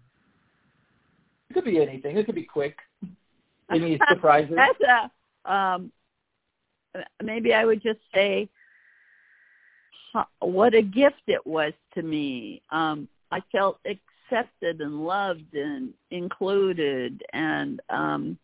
[1.49, 2.17] It could be anything.
[2.17, 2.77] It could be quick.
[3.71, 4.55] Any surprises?
[4.55, 5.91] That's a um,
[7.23, 8.49] maybe I would just say
[10.39, 12.61] what a gift it was to me.
[12.71, 18.37] Um, I felt accepted and loved and included and um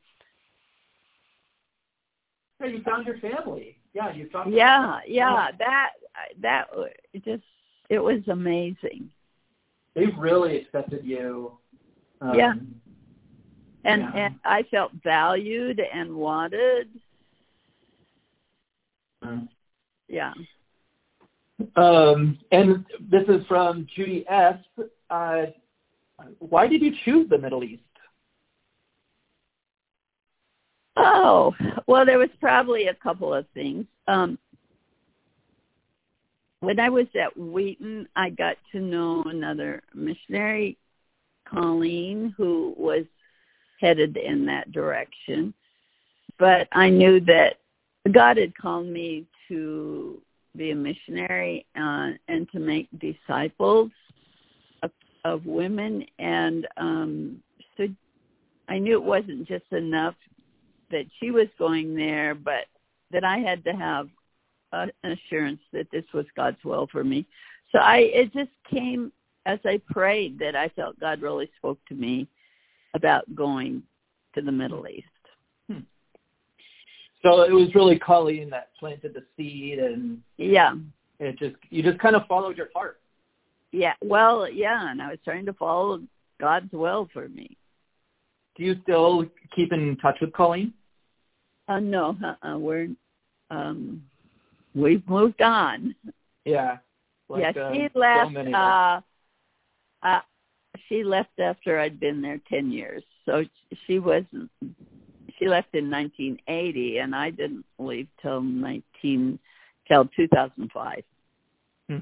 [2.62, 3.78] yeah, you found your family.
[3.94, 5.92] Yeah, you found Yeah, yeah, that
[6.42, 6.68] that
[7.24, 7.44] just
[7.90, 9.10] it was amazing.
[9.94, 11.58] They really accepted you.
[12.22, 12.54] Um, yeah.
[13.86, 14.26] And yeah.
[14.26, 16.90] and I felt valued and wanted
[19.26, 19.48] Mm.
[20.08, 20.34] Yeah.
[21.76, 24.58] Um, and this is from Judy S.
[25.10, 25.46] Uh,
[26.40, 27.82] why did you choose the Middle East?
[30.98, 31.54] Oh,
[31.88, 33.86] well, there was probably a couple of things.
[34.08, 34.38] Um,
[36.62, 40.78] when I was at Wheaton, I got to know another missionary,
[41.46, 43.06] Colleen, who was
[43.80, 45.54] headed in that direction.
[46.38, 47.60] But I knew that
[48.12, 50.22] God had called me to
[50.56, 53.92] be a missionary uh, and to make disciples
[54.84, 54.92] of,
[55.24, 57.42] of women, and um,
[57.78, 57.88] so
[58.70, 60.16] I knew it wasn't just enough
[60.92, 62.66] that she was going there, but
[63.12, 64.10] that I had to have
[64.72, 67.26] an assurance that this was God's will for me.
[67.72, 69.12] So I it just came
[69.46, 72.28] as I prayed that I felt God really spoke to me
[72.96, 73.84] about going
[74.34, 75.06] to the Middle East.
[77.26, 80.76] So it was really Colleen that planted the seed, and yeah,
[81.20, 83.00] it just you just kind of followed your heart.
[83.72, 86.02] Yeah, well, yeah, and I was trying to follow
[86.40, 87.58] God's will for me.
[88.56, 89.26] Do you still
[89.56, 90.72] keep in touch with Colleen?
[91.68, 92.60] Uh, no, uh-uh.
[92.60, 92.90] we're
[93.50, 94.04] um,
[94.76, 95.96] we've moved on.
[96.46, 96.78] Yeah.
[97.28, 98.34] Like, yeah, she uh, left.
[98.36, 99.02] So uh,
[100.04, 100.20] uh,
[100.90, 103.44] she left after I'd been there ten years, so
[103.86, 104.50] she wasn't
[105.38, 109.40] she left in 1980, and I didn't leave till 19
[109.88, 111.04] till 2005.
[111.90, 111.98] Hmm.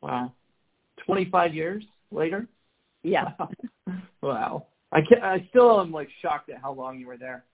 [0.00, 0.32] Wow,
[1.06, 2.46] 25 years later.
[3.02, 3.32] Yeah.
[4.22, 4.66] wow.
[4.90, 7.44] I can I still am like shocked at how long you were there.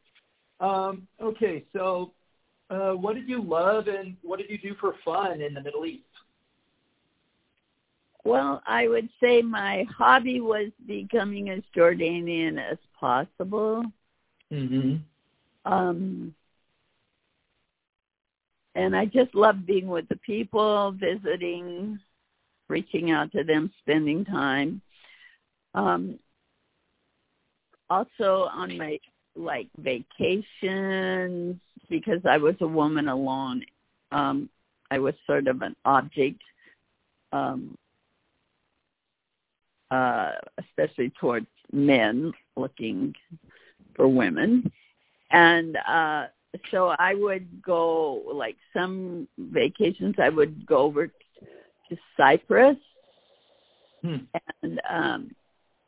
[0.60, 2.12] Um, okay, so
[2.70, 5.86] uh, what did you love and what did you do for fun in the Middle
[5.86, 6.02] East?
[8.28, 13.84] Well, I would say my hobby was becoming as Jordanian as possible.
[14.52, 14.96] Mm-hmm.
[15.64, 16.34] Um,
[18.74, 21.98] and I just love being with the people, visiting,
[22.68, 24.82] reaching out to them, spending time.
[25.74, 26.18] Um,
[27.90, 28.98] also on my
[29.36, 31.56] like vacations
[31.88, 33.64] because I was a woman alone.
[34.12, 34.48] Um,
[34.90, 36.42] I was sort of an object,
[37.32, 37.76] um,
[39.90, 43.14] uh, especially towards men looking
[43.94, 44.70] for women
[45.30, 46.26] and uh
[46.70, 52.76] so I would go like some vacations I would go over to Cyprus
[54.02, 54.16] hmm.
[54.62, 55.30] and um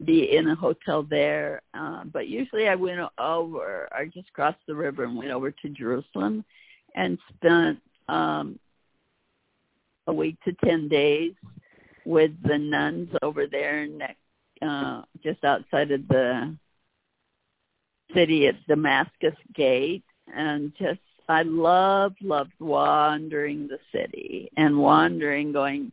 [0.03, 1.61] be in a hotel there.
[1.75, 5.69] Uh, but usually I went over I just crossed the river and went over to
[5.71, 6.45] Jerusalem
[6.95, 7.79] and spent
[8.09, 8.59] um
[10.07, 11.33] a week to ten days
[12.11, 14.19] with the nuns over there next
[14.63, 16.55] uh just outside of the
[18.13, 20.05] city at Damascus Gate
[20.35, 25.93] and just I loved loved wandering the city and wandering going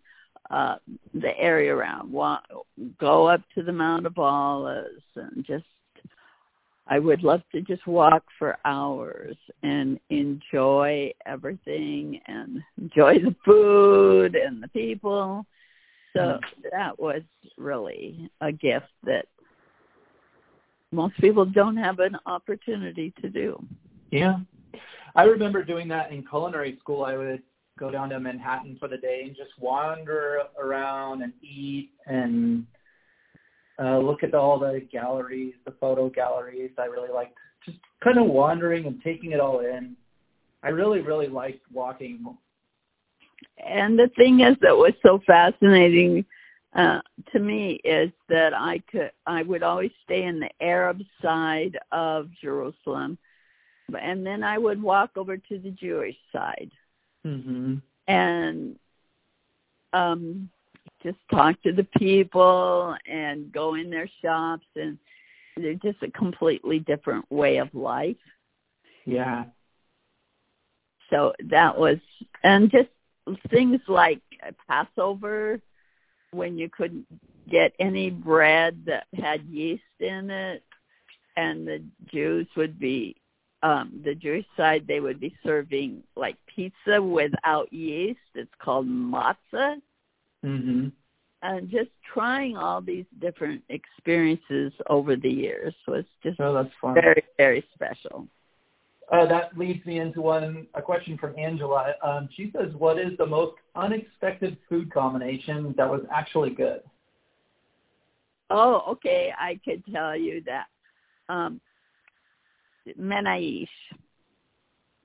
[0.50, 0.78] uh
[1.14, 2.42] the area around wa-
[3.00, 5.66] go up to the Mount of Olives and just
[6.90, 14.36] I would love to just walk for hours and enjoy everything and enjoy the food
[14.36, 15.46] and the people.
[16.14, 16.62] So mm-hmm.
[16.72, 17.22] that was
[17.58, 19.26] really a gift that
[20.92, 23.64] most people don't have an opportunity to do.
[24.12, 24.38] Yeah.
[25.16, 27.04] I remember doing that in culinary school.
[27.04, 27.42] I would
[27.78, 32.66] go down to Manhattan for the day and just wander around and eat and
[33.80, 36.72] uh, look at all the galleries, the photo galleries.
[36.78, 39.96] I really liked just kind of wandering and taking it all in.
[40.64, 42.26] I really, really liked walking.
[43.66, 46.26] And the thing is that was so fascinating
[46.76, 47.02] uh,
[47.32, 52.30] to me is that I could I would always stay in the Arab side of
[52.42, 53.18] Jerusalem,
[54.00, 56.72] and then I would walk over to the Jewish side,
[57.26, 57.76] mm-hmm.
[58.08, 58.76] and
[59.94, 60.50] um,
[61.04, 64.98] just talk to the people and go in their shops, and
[65.56, 68.18] they're just a completely different way of life.
[69.06, 69.46] Yeah.
[71.10, 71.98] So that was,
[72.44, 72.90] and just
[73.50, 74.22] things like
[74.68, 75.60] Passover
[76.32, 77.06] when you couldn't
[77.50, 80.64] get any bread that had yeast in it
[81.38, 83.16] and the Jews would be
[83.64, 88.20] um the Jewish side they would be serving like pizza without yeast.
[88.36, 89.82] It's called matzah.
[90.44, 90.92] Mhm.
[91.42, 96.96] And just trying all these different experiences over the years was just oh, that's fun.
[96.96, 98.28] very very special.
[99.10, 101.94] Uh, that leads me into one a question from Angela.
[102.04, 106.82] Um, she says, "What is the most unexpected food combination that was actually good?"
[108.50, 109.34] Oh, okay.
[109.38, 110.68] I could tell you that.
[111.30, 111.62] Um,
[113.00, 113.68] menaish.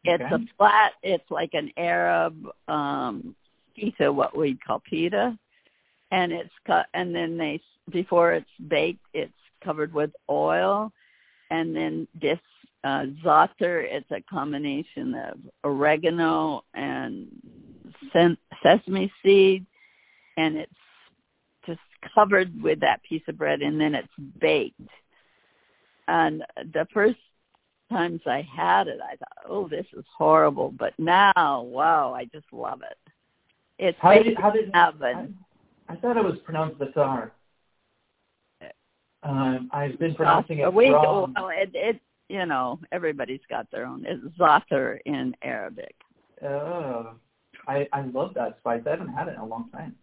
[0.05, 0.35] It's Okay.
[0.35, 0.93] a flat.
[1.03, 3.37] It's like an Arab um,
[3.77, 5.39] pita, what we'd call pita,
[6.11, 6.87] and it's cut.
[6.95, 9.33] And then they before it's baked, it's
[9.63, 10.93] covered with oil,
[11.51, 12.39] and then this
[12.85, 13.85] uh, za'atar.
[13.85, 17.29] It's a combination of oregano and
[18.13, 19.67] sen- sesame seed,
[20.37, 20.73] and it's
[21.67, 21.81] just
[22.15, 24.09] covered with that piece of bread, and then it's
[24.41, 24.81] baked.
[26.09, 27.19] And the first
[27.91, 32.53] times I had it, I thought, "Oh, this is horrible," but now, wow, I just
[32.53, 32.99] love it.
[33.79, 35.37] It's How did how did oven.
[35.89, 37.31] I, I thought it was pronounced Batar.
[39.25, 41.33] Um, I've been pronouncing it Uh, wrong.
[41.37, 42.01] Well, it, it,
[42.33, 44.07] you know, everybody's got their own.
[44.07, 44.23] It's
[45.05, 45.95] in Arabic.
[46.43, 47.13] Oh,
[47.69, 48.83] I I love that spice.
[48.87, 49.95] I haven't had it in a long time.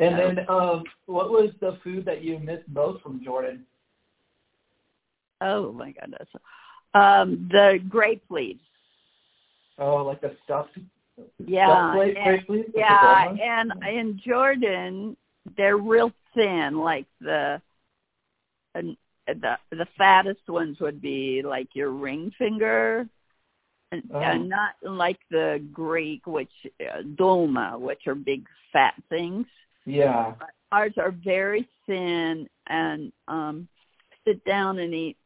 [0.00, 3.64] And then, um, what was the food that you missed most from Jordan?
[5.40, 6.28] Oh my goodness.
[6.94, 8.60] Um, the grape leaves.
[9.78, 10.76] Oh, like the stuffed
[11.38, 12.66] Yeah, and-?
[12.74, 15.16] Yeah, and in Jordan,
[15.56, 16.78] they're real thin.
[16.78, 17.60] Like the,
[18.74, 18.96] and
[19.34, 23.06] the the fattest ones would be like your ring finger,
[23.92, 24.20] and, Oh.
[24.20, 29.46] and not like the Greek, which uh, dolma, which are big fat things.
[29.84, 30.34] yeah.
[30.70, 33.66] Ours are very thin, and um,
[34.26, 35.16] sit down and eat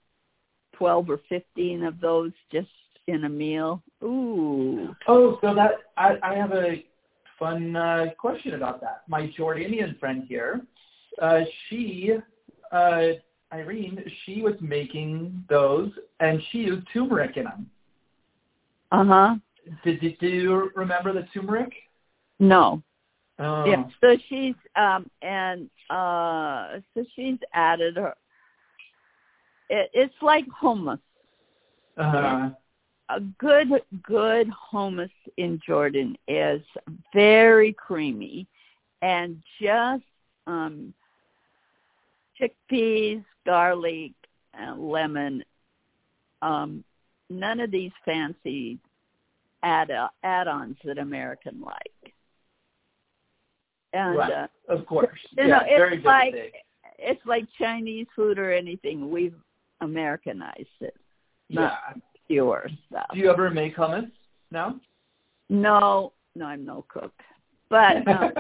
[0.75, 2.69] twelve or fifteen of those just
[3.09, 3.83] in a meal.
[4.05, 4.95] Ooh.
[5.09, 6.87] Oh, so that I, I have a
[7.41, 9.03] fun uh, question about that.
[9.09, 10.61] My Jordanian friend here,
[11.21, 12.13] uh, she,
[12.71, 13.03] uh,
[13.53, 15.91] Irene, she was making those,
[16.21, 17.71] and she used turmeric in them.
[18.91, 19.35] Uh huh.
[19.85, 21.73] Did, did, do you remember the turmeric?
[22.39, 22.83] No.
[23.39, 23.65] Oh.
[23.67, 23.85] Yeah.
[24.01, 28.15] So she's um and uh so she's added her.
[29.69, 31.01] It, it's like hummus.
[31.99, 32.51] Uh-huh.
[33.11, 33.69] A good
[34.03, 36.63] good hummus in Jordan is
[37.13, 38.47] very creamy,
[39.03, 40.05] and just
[40.47, 40.95] um
[42.41, 44.13] chickpeas, garlic,
[44.55, 45.45] and lemon.
[46.43, 46.85] Um,
[47.31, 48.79] none of these fancy
[49.63, 49.91] add
[50.25, 52.15] add-ons that American like.
[53.93, 54.33] And right.
[54.33, 55.19] uh, of course.
[55.37, 56.55] you yeah, know, it's very like- basic.
[56.99, 59.11] it's like Chinese food or anything.
[59.11, 59.35] We've
[59.81, 60.97] Americanized it,
[61.51, 62.01] not Yeah.
[62.29, 63.07] pure stuff.
[63.13, 64.11] Do you ever make hummus
[64.51, 64.81] now?
[65.51, 67.13] No, no, I'm no cook.
[67.69, 68.33] But um,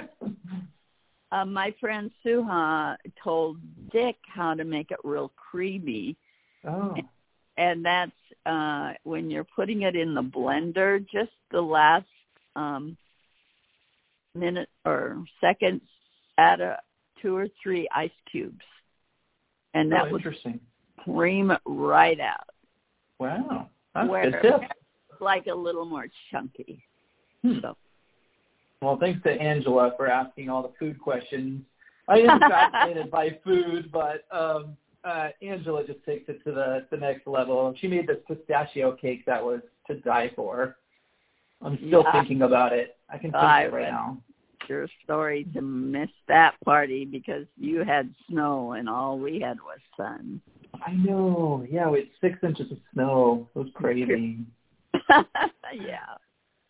[1.32, 3.56] uh, my friend Suha told
[3.90, 6.16] Dick how to make it real creamy,
[6.66, 6.94] oh.
[7.56, 8.12] and that's
[8.46, 12.06] uh when you're putting it in the blender, just the last
[12.54, 12.96] um
[14.34, 15.82] minute or seconds,
[16.38, 16.78] add a
[17.20, 18.64] two or three ice cubes,
[19.74, 20.24] and that oh, would
[20.98, 22.48] cream it right out.
[23.18, 23.70] Wow.
[23.94, 24.70] That's Where good tip.
[25.20, 26.84] like a little more chunky.
[27.42, 27.58] Hmm.
[27.60, 27.76] So
[28.82, 31.62] Well, thanks to Angela for asking all the food questions.
[32.08, 36.96] I am fascinated by food, but um, uh, Angela just takes it to the, the
[36.96, 37.72] next level.
[37.80, 40.76] She made this pistachio cake that was to die for.
[41.62, 42.12] I'm still Yeah.
[42.12, 42.96] thinking about it.
[43.08, 44.18] I can taste I it right now.
[44.68, 49.78] your story to miss that party because you had snow and all we had was
[49.96, 50.40] sun.
[50.84, 51.64] I know.
[51.70, 53.48] Yeah, we had six inches of snow.
[53.54, 54.38] It was crazy.
[55.72, 55.98] yeah.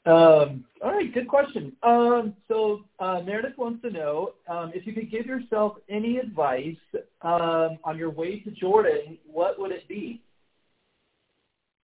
[0.04, 1.72] Um, all right, good question.
[1.84, 6.76] Um, so uh, Meredith wants to know um, if you could give yourself any advice
[7.22, 10.20] um, on your way to Jordan, what would it be?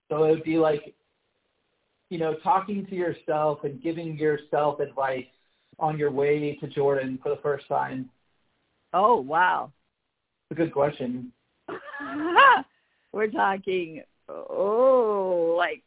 [0.10, 0.96] So it would be like,
[2.10, 5.26] you know, talking to yourself and giving yourself advice
[5.78, 8.10] on your way to Jordan for the first time.
[8.94, 9.72] Oh wow,
[10.50, 11.32] it's a good question.
[13.12, 15.84] We're talking, oh, like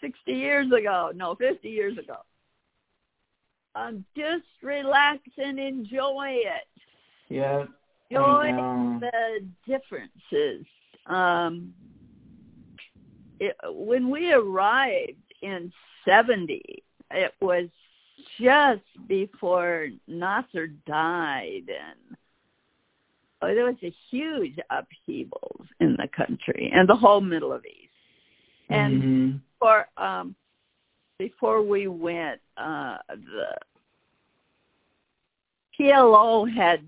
[0.00, 2.16] 60 years ago, no, 50 years ago.
[3.74, 6.68] Um, just relax and enjoy it.
[7.28, 7.64] Yeah.
[8.10, 8.52] Enjoy
[9.00, 10.64] the differences.
[11.06, 11.74] Um,
[13.38, 15.72] it, when we arrived in
[16.06, 17.68] 70, it was
[18.40, 22.16] just before Nasser died and
[23.42, 27.90] oh, there was a huge upheavals in the country and the whole Middle East.
[28.70, 30.34] And mm-hmm before um
[31.18, 33.56] before we went, uh the
[35.78, 36.80] PLO had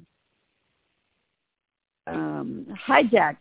[2.06, 3.36] um hijacked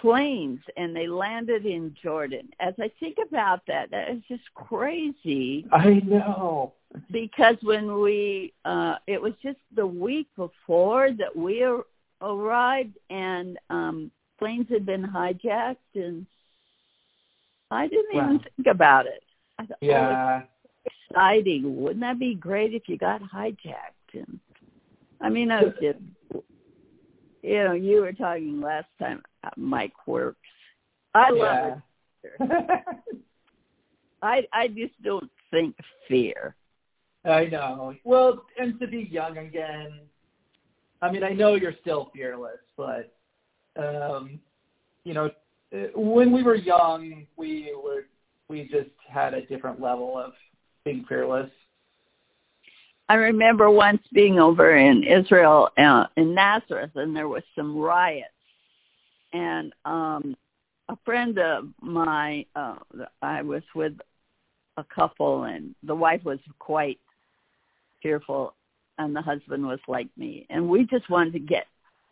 [0.00, 2.48] planes and they landed in Jordan.
[2.60, 5.66] As I think about that, that is just crazy.
[5.72, 6.74] I know.
[7.10, 11.66] Because when we uh it was just the week before that we
[12.20, 16.26] arrived and um planes had been hijacked and
[17.70, 18.24] I didn't wow.
[18.24, 19.22] even think about it.
[19.58, 20.42] I thought, yeah.
[20.42, 21.80] Oh, exciting.
[21.80, 24.14] Wouldn't that be great if you got hijacked?
[24.14, 24.38] And
[25.20, 25.98] I mean, I was just,
[27.42, 30.38] you know, you were talking last time about Mike Works.
[31.14, 31.82] I love
[32.22, 32.94] it.
[34.22, 36.54] I I just don't think fear.
[37.24, 37.94] I know.
[38.04, 40.00] Well, and to be young again.
[41.00, 43.14] I mean, I know you're still fearless, but
[43.76, 44.40] um,
[45.04, 45.30] you know,
[45.94, 48.06] when we were young, we were
[48.48, 50.32] we just had a different level of
[50.84, 51.50] being fearless.
[53.10, 58.28] I remember once being over in Israel uh, in Nazareth, and there was some riots,
[59.32, 60.36] and um,
[60.88, 62.76] a friend of mine, uh,
[63.22, 63.94] I was with
[64.76, 66.98] a couple, and the wife was quite
[68.02, 68.54] fearful,
[68.98, 71.66] and the husband was like me, and we just wanted to get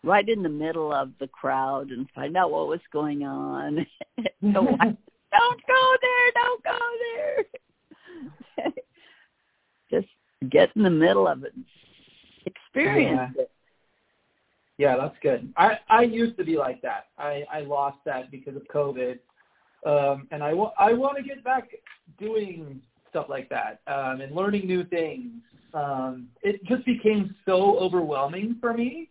[0.05, 3.87] right in the middle of the crowd and find out what was going on.
[4.53, 4.87] so I,
[5.33, 8.73] don't go there, don't go there.
[9.91, 10.09] Just
[10.51, 11.53] get in the middle of it.
[12.47, 13.43] Experience yeah.
[13.43, 13.51] it.
[14.79, 15.53] Yeah, that's good.
[15.57, 17.07] I I used to be like that.
[17.19, 19.19] I I lost that because of COVID.
[19.87, 21.69] Um and I wa- I want to get back
[22.19, 22.81] doing
[23.11, 25.33] stuff like that um and learning new things.
[25.73, 29.09] Um it just became so overwhelming for me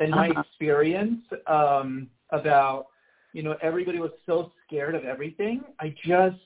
[0.00, 0.40] and my uh-huh.
[0.40, 2.86] experience um, about
[3.32, 5.62] you know everybody was so scared of everything.
[5.78, 6.36] I just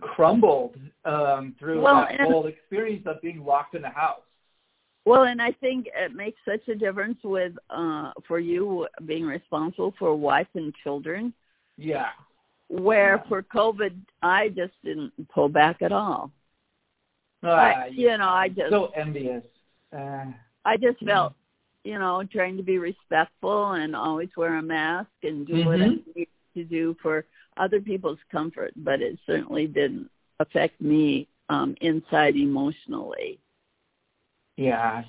[0.00, 4.20] crumbled um, through well, that whole experience of being locked in the house.
[5.04, 9.94] Well, and I think it makes such a difference with uh, for you being responsible
[9.98, 11.32] for wife and children.
[11.76, 12.08] Yeah.
[12.68, 13.28] Where yeah.
[13.28, 16.30] for COVID, I just didn't pull back at all.
[17.42, 19.44] Uh, I, you know, I just so envious.
[19.96, 20.26] Uh,
[20.64, 21.32] I just felt
[21.84, 25.68] you know, trying to be respectful and always wear a mask and do mm-hmm.
[25.68, 27.24] what I need to do for
[27.56, 30.10] other people's comfort, but it certainly didn't
[30.40, 33.38] affect me um inside emotionally.
[34.56, 35.02] Yeah.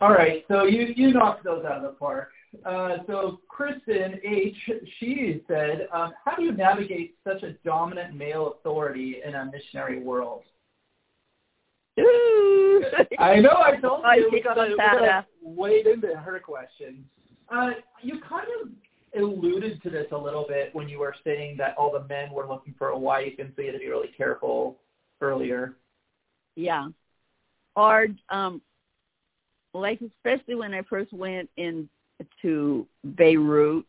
[0.00, 2.30] All right, so you you knocked those out of the park.
[2.64, 4.56] Uh, so Kristen H,
[4.98, 10.02] she said, um, how do you navigate such a dominant male authority in a missionary
[10.02, 10.42] world?
[13.18, 13.56] I know.
[13.62, 14.30] I told you.
[14.32, 17.04] we gotta, wade into her question.
[17.54, 17.72] Uh,
[18.02, 18.70] you kind of
[19.20, 22.48] alluded to this a little bit when you were saying that all the men were
[22.48, 24.78] looking for a wife, and so you had to be really careful
[25.20, 25.76] earlier.
[26.56, 26.88] Yeah,
[27.76, 28.62] or um,
[29.74, 32.86] like especially when I first went into
[33.16, 33.84] Beirut.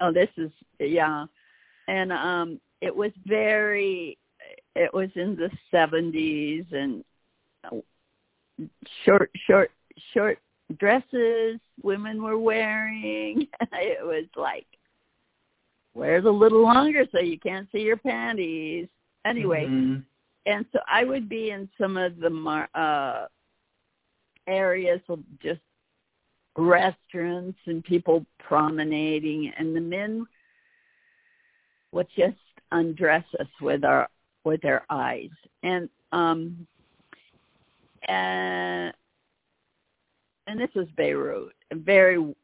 [0.00, 0.50] Oh, this is
[0.80, 1.26] yeah,
[1.86, 4.16] and um, it was very
[4.76, 7.04] it was in the 70s and
[9.04, 9.70] short short
[10.12, 10.38] short
[10.78, 14.66] dresses women were wearing it was like
[15.94, 18.88] wear a little longer so you can't see your panties
[19.24, 20.00] anyway mm-hmm.
[20.46, 23.26] and so i would be in some of the mar- uh
[24.46, 25.60] areas of just
[26.56, 30.26] restaurants and people promenading and the men
[31.92, 32.36] would just
[32.72, 34.08] undress us with our
[34.44, 35.30] with their eyes.
[35.62, 36.66] And um
[38.06, 38.92] and
[40.46, 42.34] and this was Beirut, a very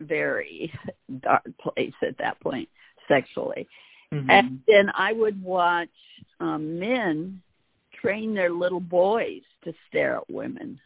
[0.00, 0.72] very
[1.20, 2.68] dark place at that point
[3.08, 3.66] sexually.
[4.12, 4.30] Mm-hmm.
[4.30, 5.88] And then I would watch
[6.40, 7.40] um, men
[8.00, 10.78] train their little boys to stare at women.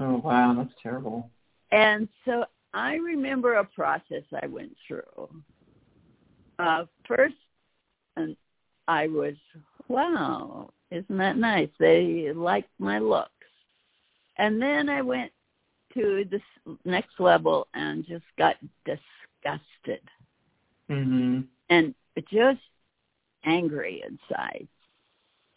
[0.00, 1.30] Oh wow, that's terrible.
[1.70, 2.44] And so
[2.74, 5.28] I remember a process I went through.
[6.58, 7.34] Uh, first,
[8.16, 8.36] and
[8.88, 9.34] I was,
[9.88, 11.70] wow, isn't that nice?
[11.78, 13.30] They liked my looks.
[14.36, 15.32] And then I went
[15.94, 16.40] to the
[16.84, 20.00] next level and just got disgusted.
[20.90, 21.42] Mm-hmm.
[21.70, 21.94] And
[22.30, 22.60] just
[23.44, 24.68] angry inside.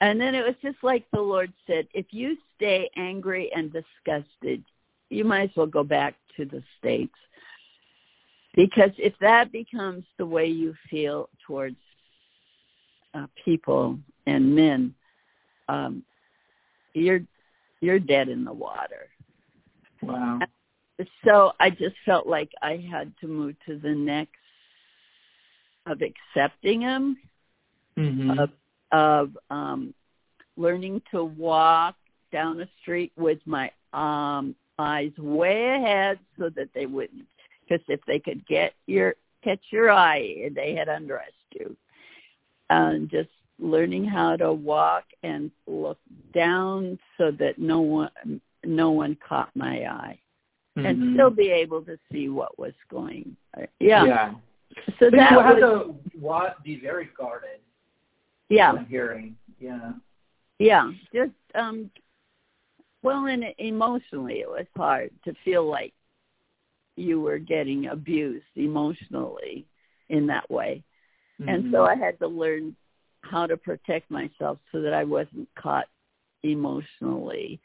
[0.02, 4.64] And then it was just like the Lord said, if you stay angry and disgusted,
[5.10, 7.16] you might as well go back to the States.
[8.56, 11.78] Because if that becomes the way you feel towards
[13.16, 14.94] uh, people and men,
[15.70, 16.04] um,
[16.94, 17.22] you're
[17.82, 19.10] you're dead in the water.
[20.02, 20.40] Wow.
[21.26, 24.32] So I just felt like I had to move to the next
[25.86, 27.18] of accepting him,
[27.98, 28.40] mm-hmm.
[28.40, 28.50] of
[28.92, 29.94] of um,
[30.58, 31.96] learning to walk
[32.32, 37.26] down the street with my um, eyes way ahead so that they wouldn't,
[37.62, 41.76] because if they could get your catch your eye, they had undressed you.
[42.70, 46.00] And just learning how to walk and look
[46.34, 50.20] down so that no one no one caught my eye,
[50.78, 50.86] mm-hmm.
[50.86, 53.38] and still be able to see what was going.
[53.80, 54.06] Yeah.
[54.06, 54.34] Yeah.
[55.00, 57.60] So that you was, have to what, be very guarded.
[58.50, 58.84] Yeah.
[58.90, 59.36] Hearing.
[59.60, 59.92] Yeah.
[60.60, 60.92] Yeah.
[61.14, 61.92] Just um.
[63.04, 65.94] Well, and emotionally, it was hard to feel like
[66.96, 69.68] you were getting abused emotionally
[70.10, 70.84] in that way,
[71.40, 71.50] mm-hmm.
[71.50, 72.76] and so I had to learn
[73.22, 75.86] how to protect myself so that I wasn't caught
[76.44, 77.60] emotionally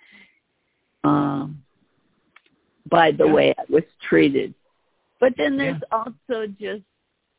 [1.04, 1.62] um,
[2.90, 3.32] by the yeah.
[3.32, 4.54] way I was treated.
[5.20, 5.98] But then there's yeah.
[5.98, 6.82] also just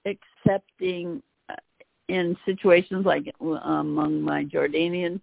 [0.05, 1.55] accepting uh,
[2.07, 5.19] in situations like among my Jordanian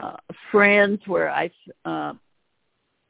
[0.00, 0.16] uh,
[0.50, 1.50] friends where I
[1.84, 2.14] uh,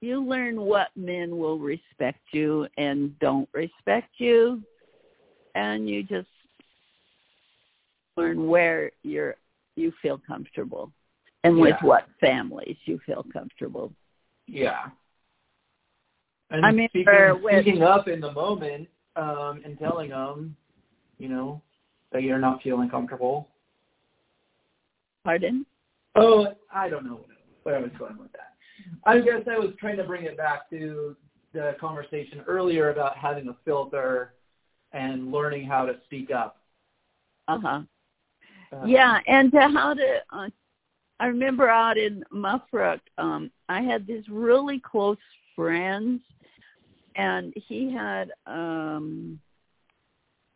[0.00, 4.62] you learn what men will respect you and don't respect you,
[5.54, 6.28] and you just
[8.18, 9.36] learn where you're
[9.76, 10.92] you feel comfortable
[11.44, 11.86] and with yeah.
[11.86, 13.92] what families you feel comfortable.
[14.46, 14.86] Yeah.
[16.50, 20.56] And I mean, speaking, with, speaking up in the moment um, and telling them,
[21.18, 21.62] you know,
[22.12, 23.48] that you're not feeling comfortable.
[25.24, 25.66] Pardon?
[26.16, 27.20] Oh, I don't know
[27.62, 28.54] where I was going with that.
[29.04, 31.14] I guess I was trying to bring it back to
[31.52, 34.34] the conversation earlier about having a filter
[34.92, 36.62] and learning how to speak up.
[37.46, 37.82] Uh-huh.
[38.72, 40.48] Uh, yeah, and to how to uh,
[41.20, 45.16] I remember out in Mafraq, um, I had these really close
[45.56, 46.20] friends
[47.16, 49.40] and he had um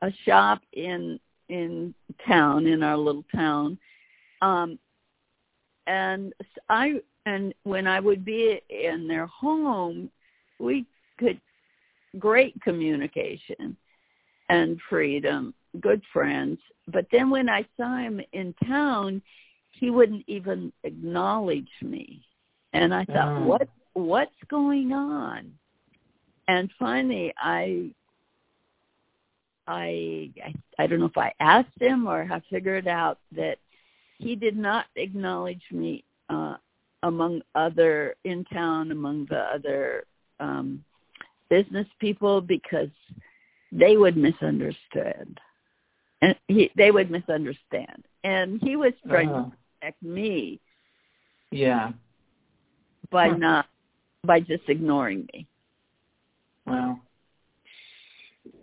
[0.03, 1.95] a shop in in
[2.27, 3.79] town in our little town.
[4.41, 4.79] Um
[5.87, 6.33] and
[6.69, 6.95] i
[7.27, 10.11] and when i would be in their home
[10.59, 10.87] we
[11.19, 11.41] could
[12.19, 13.77] great communication
[14.49, 16.59] and freedom good friends
[16.89, 19.23] but then when i saw him in town
[19.83, 22.23] he wouldn't even acknowledge me.
[22.73, 23.45] And i thought mm.
[23.47, 25.53] what what's going on?
[26.49, 27.91] And finally I
[29.66, 30.31] I
[30.79, 33.59] I don't know if I asked him or I figured out that
[34.18, 36.57] he did not acknowledge me uh
[37.03, 40.05] among other in town among the other
[40.39, 40.85] um
[41.51, 42.95] business people because
[43.73, 45.41] they would misunderstand
[46.23, 49.45] and he they would misunderstand and he was trying uh-huh.
[49.45, 50.61] to protect me
[51.51, 51.93] yeah
[53.11, 53.37] by huh.
[53.37, 53.66] not
[54.25, 55.47] by just ignoring me
[56.66, 57.01] Wow.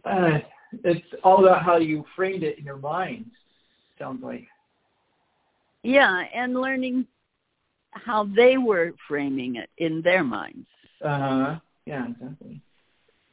[0.05, 0.39] Uh,
[0.84, 3.26] it's all about how you framed it in your mind,
[3.97, 4.47] sounds like.
[5.84, 7.05] Yeah, and learning
[7.91, 10.68] how they were framing it in their minds.
[11.03, 11.60] Uh-huh.
[11.86, 12.62] Yeah, exactly.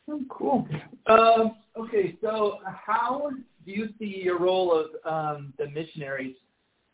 [0.09, 0.69] Oh, cool.
[1.07, 3.31] Uh, okay, so how
[3.67, 6.37] do you see your role of um, the missionaries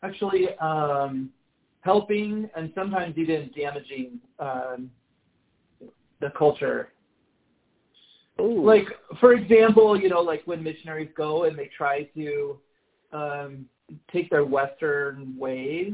[0.01, 1.29] actually um,
[1.81, 4.91] helping and sometimes even damaging um,
[6.19, 6.89] the culture
[8.41, 8.65] Ooh.
[8.65, 8.87] Like,
[9.19, 12.57] for example, you know, like when missionaries go and they try to
[13.11, 13.65] um,
[14.11, 15.93] take their Western ways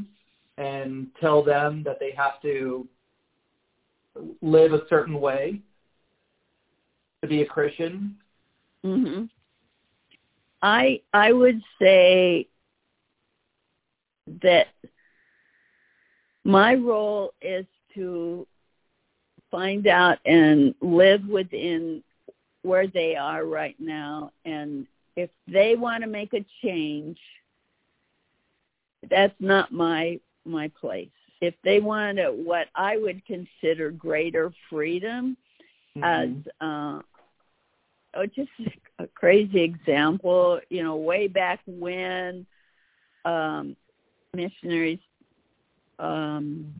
[0.56, 2.86] and tell them that they have to
[4.40, 5.60] live a certain way
[7.22, 8.16] to be a Christian.
[8.84, 9.28] Mhm.
[10.62, 12.48] I I would say
[14.42, 14.68] that
[16.44, 18.46] my role is to
[19.50, 22.02] find out and live within
[22.62, 24.86] where they are right now and
[25.16, 27.18] if they want to make a change,
[29.10, 31.08] that's not my my place.
[31.40, 35.36] If they want what I would consider greater freedom,
[35.96, 36.04] mm-hmm.
[36.04, 36.30] as
[36.60, 37.02] uh,
[38.14, 38.50] oh, just
[38.98, 42.46] a crazy example, you know, way back when
[43.24, 43.76] um,
[44.34, 44.98] missionaries
[45.98, 46.72] um,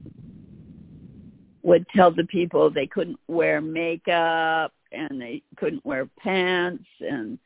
[1.62, 7.38] would tell the people they couldn't wear makeup and they couldn't wear pants and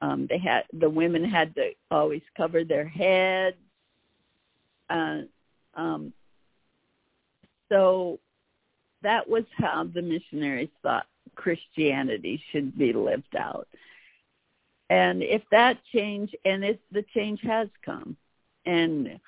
[0.00, 3.56] um they had the women had to always cover their heads.
[4.90, 5.22] Uh,
[5.74, 6.12] um
[7.68, 8.18] so
[9.02, 11.06] that was how the missionaries thought
[11.38, 13.68] Christianity should be lived out.
[14.90, 18.16] And if that change, and if the change has come,
[18.66, 19.20] and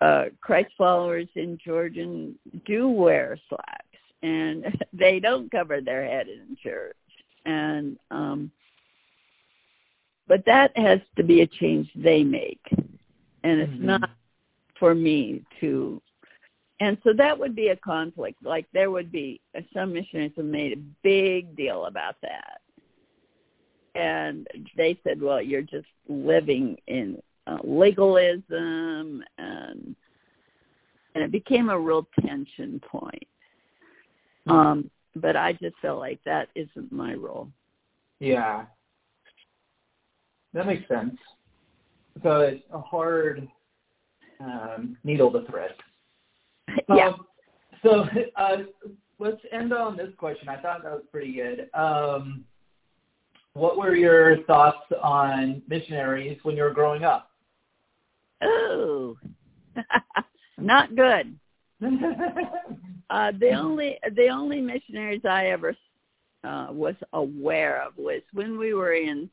[0.00, 2.34] uh, Christ followers in Jordan
[2.66, 6.96] do wear slacks, and they don't cover their head in church,
[7.46, 8.50] and um,
[10.26, 13.86] but that has to be a change they make, and it's mm-hmm.
[13.86, 14.10] not
[14.80, 16.02] for me to
[16.80, 18.42] and so that would be a conflict.
[18.42, 19.40] Like there would be
[19.72, 22.60] some missionaries have made a big deal about that,
[23.94, 24.46] and
[24.76, 29.96] they said, "Well, you're just living in uh, legalism," and
[31.14, 33.26] and it became a real tension point.
[34.46, 37.48] Um, but I just felt like that isn't my role.
[38.18, 38.64] Yeah,
[40.52, 41.16] that makes sense.
[42.22, 43.48] So it's a hard
[44.40, 45.74] um, needle to thread.
[46.88, 47.08] Yeah.
[47.08, 47.26] Um,
[47.82, 48.04] so
[48.36, 48.56] uh,
[49.18, 50.48] let's end on this question.
[50.48, 51.68] I thought that was pretty good.
[51.74, 52.44] Um,
[53.54, 57.30] what were your thoughts on missionaries when you were growing up?
[58.42, 59.16] Oh,
[60.58, 61.38] not good.
[63.10, 65.76] uh, the only the only missionaries I ever
[66.42, 69.30] uh, was aware of was when we were in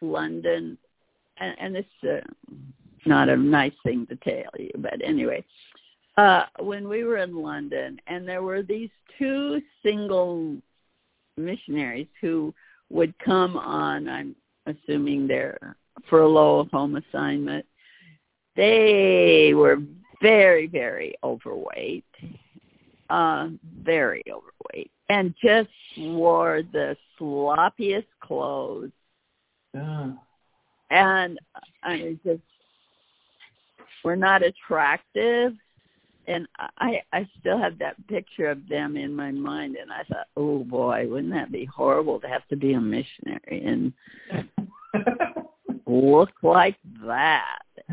[0.00, 0.76] London,
[1.38, 2.54] and, and it's uh,
[3.06, 5.44] not a nice thing to tell you, but anyway,
[6.20, 10.54] uh, when we were in London, and there were these two single
[11.38, 12.52] missionaries who
[12.90, 15.76] would come on, I'm assuming their
[16.10, 17.64] furlough home assignment.
[18.54, 19.78] They were
[20.20, 22.04] very, very overweight,
[23.08, 23.48] uh,
[23.82, 28.90] very overweight, and just wore the sloppiest clothes.
[29.72, 30.10] Yeah.
[30.90, 31.38] And
[31.82, 32.42] I mean, just
[34.04, 35.54] were not attractive
[36.30, 36.46] and
[36.78, 40.60] I I still have that picture of them in my mind, and I thought, oh
[40.64, 43.92] boy, wouldn't that be horrible to have to be a missionary and
[45.86, 47.58] look like that?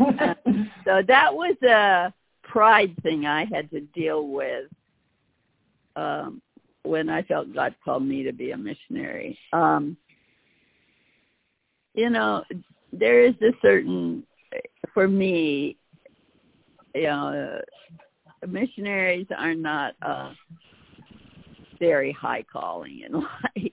[0.86, 2.14] so that was a
[2.44, 4.66] pride thing I had to deal with
[5.96, 6.40] um,
[6.84, 9.38] when I felt God called me to be a missionary.
[9.52, 9.98] Um,
[11.96, 12.44] you know,
[12.94, 14.24] there is a certain,
[14.94, 15.78] for me,
[16.94, 17.62] you know,
[18.46, 20.32] missionaries are not a
[21.80, 23.14] very high calling in
[23.56, 23.72] life,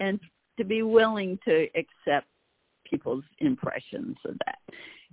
[0.00, 0.20] and
[0.58, 2.26] to be willing to accept
[2.84, 4.58] people's impressions of that.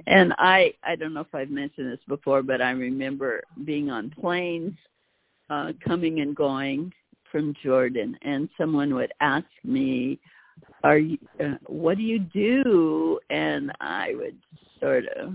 [0.08, 4.10] And I I don't know if I've mentioned this before, but I remember being on
[4.10, 4.74] planes
[5.50, 6.92] uh coming and going
[7.32, 8.18] from Jordan.
[8.22, 10.20] And someone would ask me
[10.84, 13.20] are you uh, what do you do?
[13.30, 14.38] And I would
[14.80, 15.34] sort of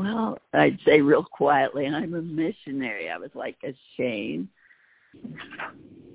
[0.00, 3.10] well, I'd say real quietly, and I'm a missionary.
[3.10, 4.48] I was like ashamed.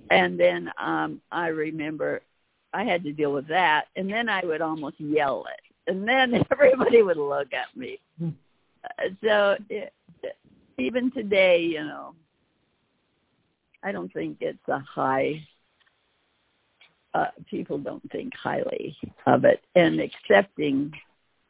[0.10, 2.22] And then um I remember
[2.74, 6.34] I had to deal with that, and then I would almost yell it, and then
[6.52, 8.00] everybody would look at me.
[8.24, 9.94] Uh, so it,
[10.78, 12.16] even today, you know,
[13.84, 15.46] I don't think it's a high.
[17.14, 20.92] Uh, people don't think highly of it, and accepting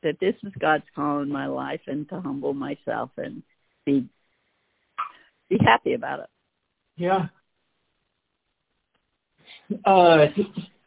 [0.05, 3.41] that this is God's call in my life and to humble myself and
[3.85, 4.07] be
[5.49, 6.29] be happy about it.
[6.95, 7.27] Yeah.
[9.83, 10.27] Uh,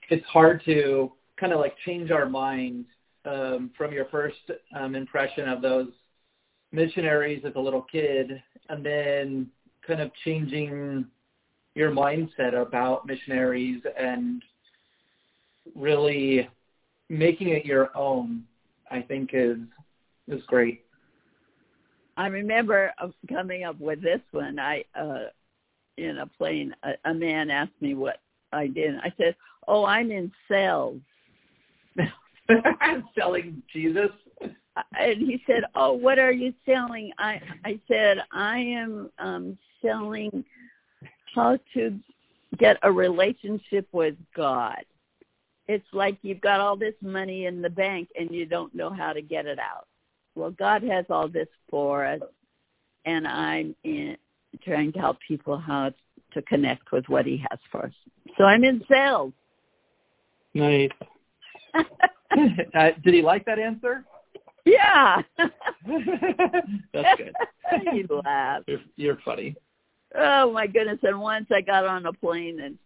[0.08, 2.86] it's hard to kind of like change our mind
[3.24, 4.36] um, from your first
[4.74, 5.88] um, impression of those
[6.72, 9.48] missionaries as a little kid, and then
[9.86, 11.06] kind of changing
[11.74, 14.42] your mindset about missionaries and
[15.74, 16.48] really
[17.08, 18.44] making it your own
[18.90, 19.58] I think is
[20.28, 20.84] is great.
[22.16, 22.92] I remember
[23.28, 24.58] coming up with this one.
[24.58, 25.26] I uh
[25.96, 28.20] in a plane, a, a man asked me what
[28.52, 28.96] I did.
[28.96, 29.36] I said,
[29.66, 31.00] "Oh, I'm in sales."
[32.80, 34.10] I'm selling Jesus.
[34.98, 40.44] And he said, "Oh, what are you selling?" I I said, "I am um selling
[41.34, 41.98] how to
[42.58, 44.84] get a relationship with God."
[45.68, 49.12] It's like you've got all this money in the bank and you don't know how
[49.12, 49.86] to get it out.
[50.34, 52.20] Well, God has all this for us,
[53.04, 54.16] and I'm in,
[54.64, 55.92] trying to help people how
[56.32, 57.92] to connect with what He has for us.
[58.36, 59.32] So I'm in sales.
[60.54, 60.90] Nice.
[61.74, 64.04] uh, did he like that answer?
[64.64, 65.22] Yeah.
[65.36, 67.34] That's good.
[67.92, 68.64] he laughed.
[68.68, 69.56] You're, you're funny.
[70.14, 71.00] Oh my goodness!
[71.02, 72.78] And once I got on a plane, and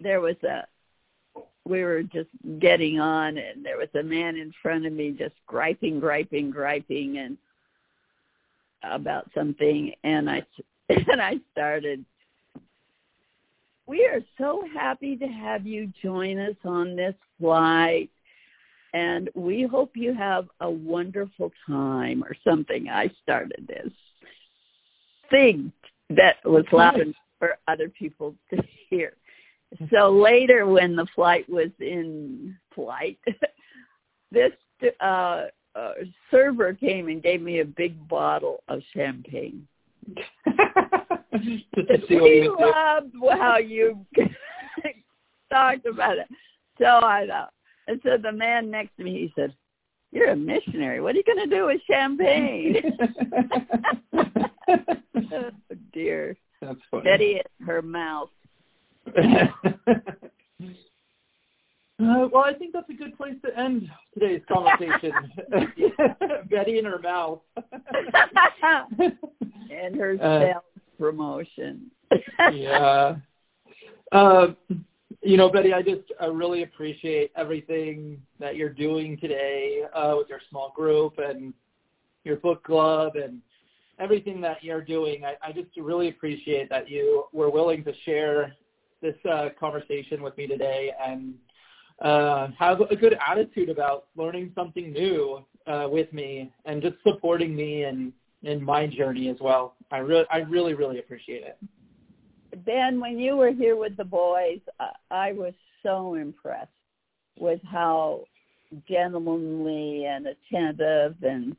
[0.00, 0.64] there was a
[1.64, 2.30] we were just
[2.60, 7.18] getting on and there was a man in front of me just griping griping griping
[7.18, 7.36] and
[8.84, 10.42] about something and i
[10.88, 12.04] and i started
[13.86, 18.10] we are so happy to have you join us on this flight
[18.94, 22.88] and we hope you have a wonderful time or something.
[22.88, 23.92] I started this
[25.30, 25.72] thing
[26.10, 29.12] that was loud for other people to hear
[29.90, 33.18] so later when the flight was in flight,
[34.32, 34.52] this
[35.00, 35.92] uh, uh,
[36.30, 39.66] server came and gave me a big bottle of champagne.
[41.32, 44.06] we loved how you
[45.52, 46.28] talked about it.
[46.78, 47.52] So I thought,
[47.86, 49.54] and so the man next to me, he said,
[50.12, 51.00] "You're a missionary.
[51.00, 52.76] What are you going to do with champagne?"
[55.32, 55.50] oh
[55.92, 56.36] dear.
[56.62, 57.04] That's funny.
[57.04, 58.30] Betty her mouth
[62.00, 65.12] Uh, well, I think that's a good place to end today's conversation.
[66.50, 67.40] Betty in her mouth.
[69.70, 70.64] and her uh, self
[70.96, 71.90] promotion.
[72.52, 73.16] yeah.
[74.12, 74.46] Uh,
[75.22, 80.28] you know, Betty, I just I really appreciate everything that you're doing today uh, with
[80.28, 81.52] your small group and
[82.22, 83.40] your book club and
[83.98, 85.24] everything that you're doing.
[85.24, 88.54] I, I just really appreciate that you were willing to share
[89.00, 91.34] this uh, conversation with me today and
[92.00, 97.54] uh, have a good attitude about learning something new uh, with me and just supporting
[97.54, 99.74] me and in my journey as well.
[99.90, 101.58] I really, I really, really appreciate it.
[102.64, 104.60] Ben, when you were here with the boys,
[105.10, 106.70] I was so impressed
[107.38, 108.24] with how
[108.88, 111.56] gentlemanly and attentive and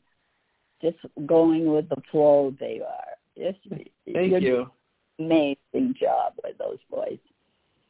[0.81, 3.17] just going with the flow they are.
[3.37, 3.59] Just,
[4.11, 4.69] Thank you.
[5.19, 7.19] Amazing job with those boys.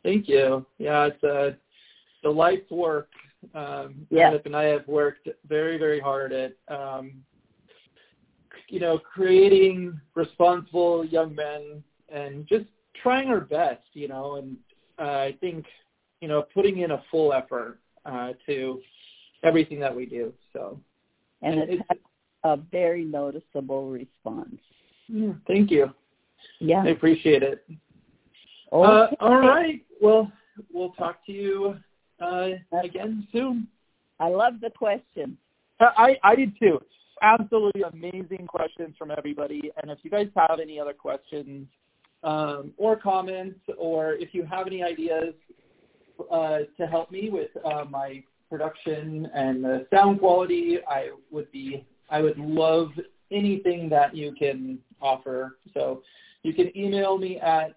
[0.03, 0.65] Thank you.
[0.77, 1.57] Yeah, it's a
[2.23, 3.09] the life's work.
[3.55, 4.33] Um, yeah.
[4.43, 7.13] and I have worked very, very hard at, um,
[8.67, 12.65] you know, creating responsible young men and just
[13.01, 14.57] trying our best, you know, and
[14.99, 15.65] uh, I think,
[16.19, 18.81] you know, putting in a full effort uh, to
[19.43, 20.33] everything that we do.
[20.51, 20.79] So,
[21.41, 22.01] and it's, it's
[22.43, 24.57] a very noticeable response.
[25.07, 25.93] Yeah, thank you.
[26.59, 27.65] Yeah, I appreciate it.
[28.71, 29.15] Okay.
[29.19, 29.83] Uh, all right.
[30.01, 30.31] Well,
[30.71, 31.75] we'll talk to you
[32.21, 32.49] uh,
[32.83, 33.67] again soon.
[34.19, 35.37] I love the question.
[35.79, 36.79] I, I did too.
[37.21, 39.71] Absolutely amazing questions from everybody.
[39.81, 41.67] And if you guys have any other questions
[42.23, 45.33] um, or comments, or if you have any ideas
[46.31, 51.85] uh, to help me with uh, my production and the sound quality, I would be
[52.09, 52.89] I would love
[53.31, 55.57] anything that you can offer.
[55.73, 56.01] So
[56.43, 57.75] you can email me at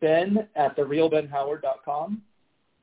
[0.00, 2.22] ben at therealbenhoward.com.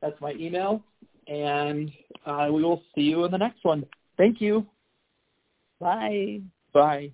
[0.02, 0.84] That's my email.
[1.28, 1.92] And
[2.26, 3.86] uh, we will see you in the next one.
[4.18, 4.66] Thank you.
[5.80, 6.42] Bye.
[6.74, 7.12] Bye.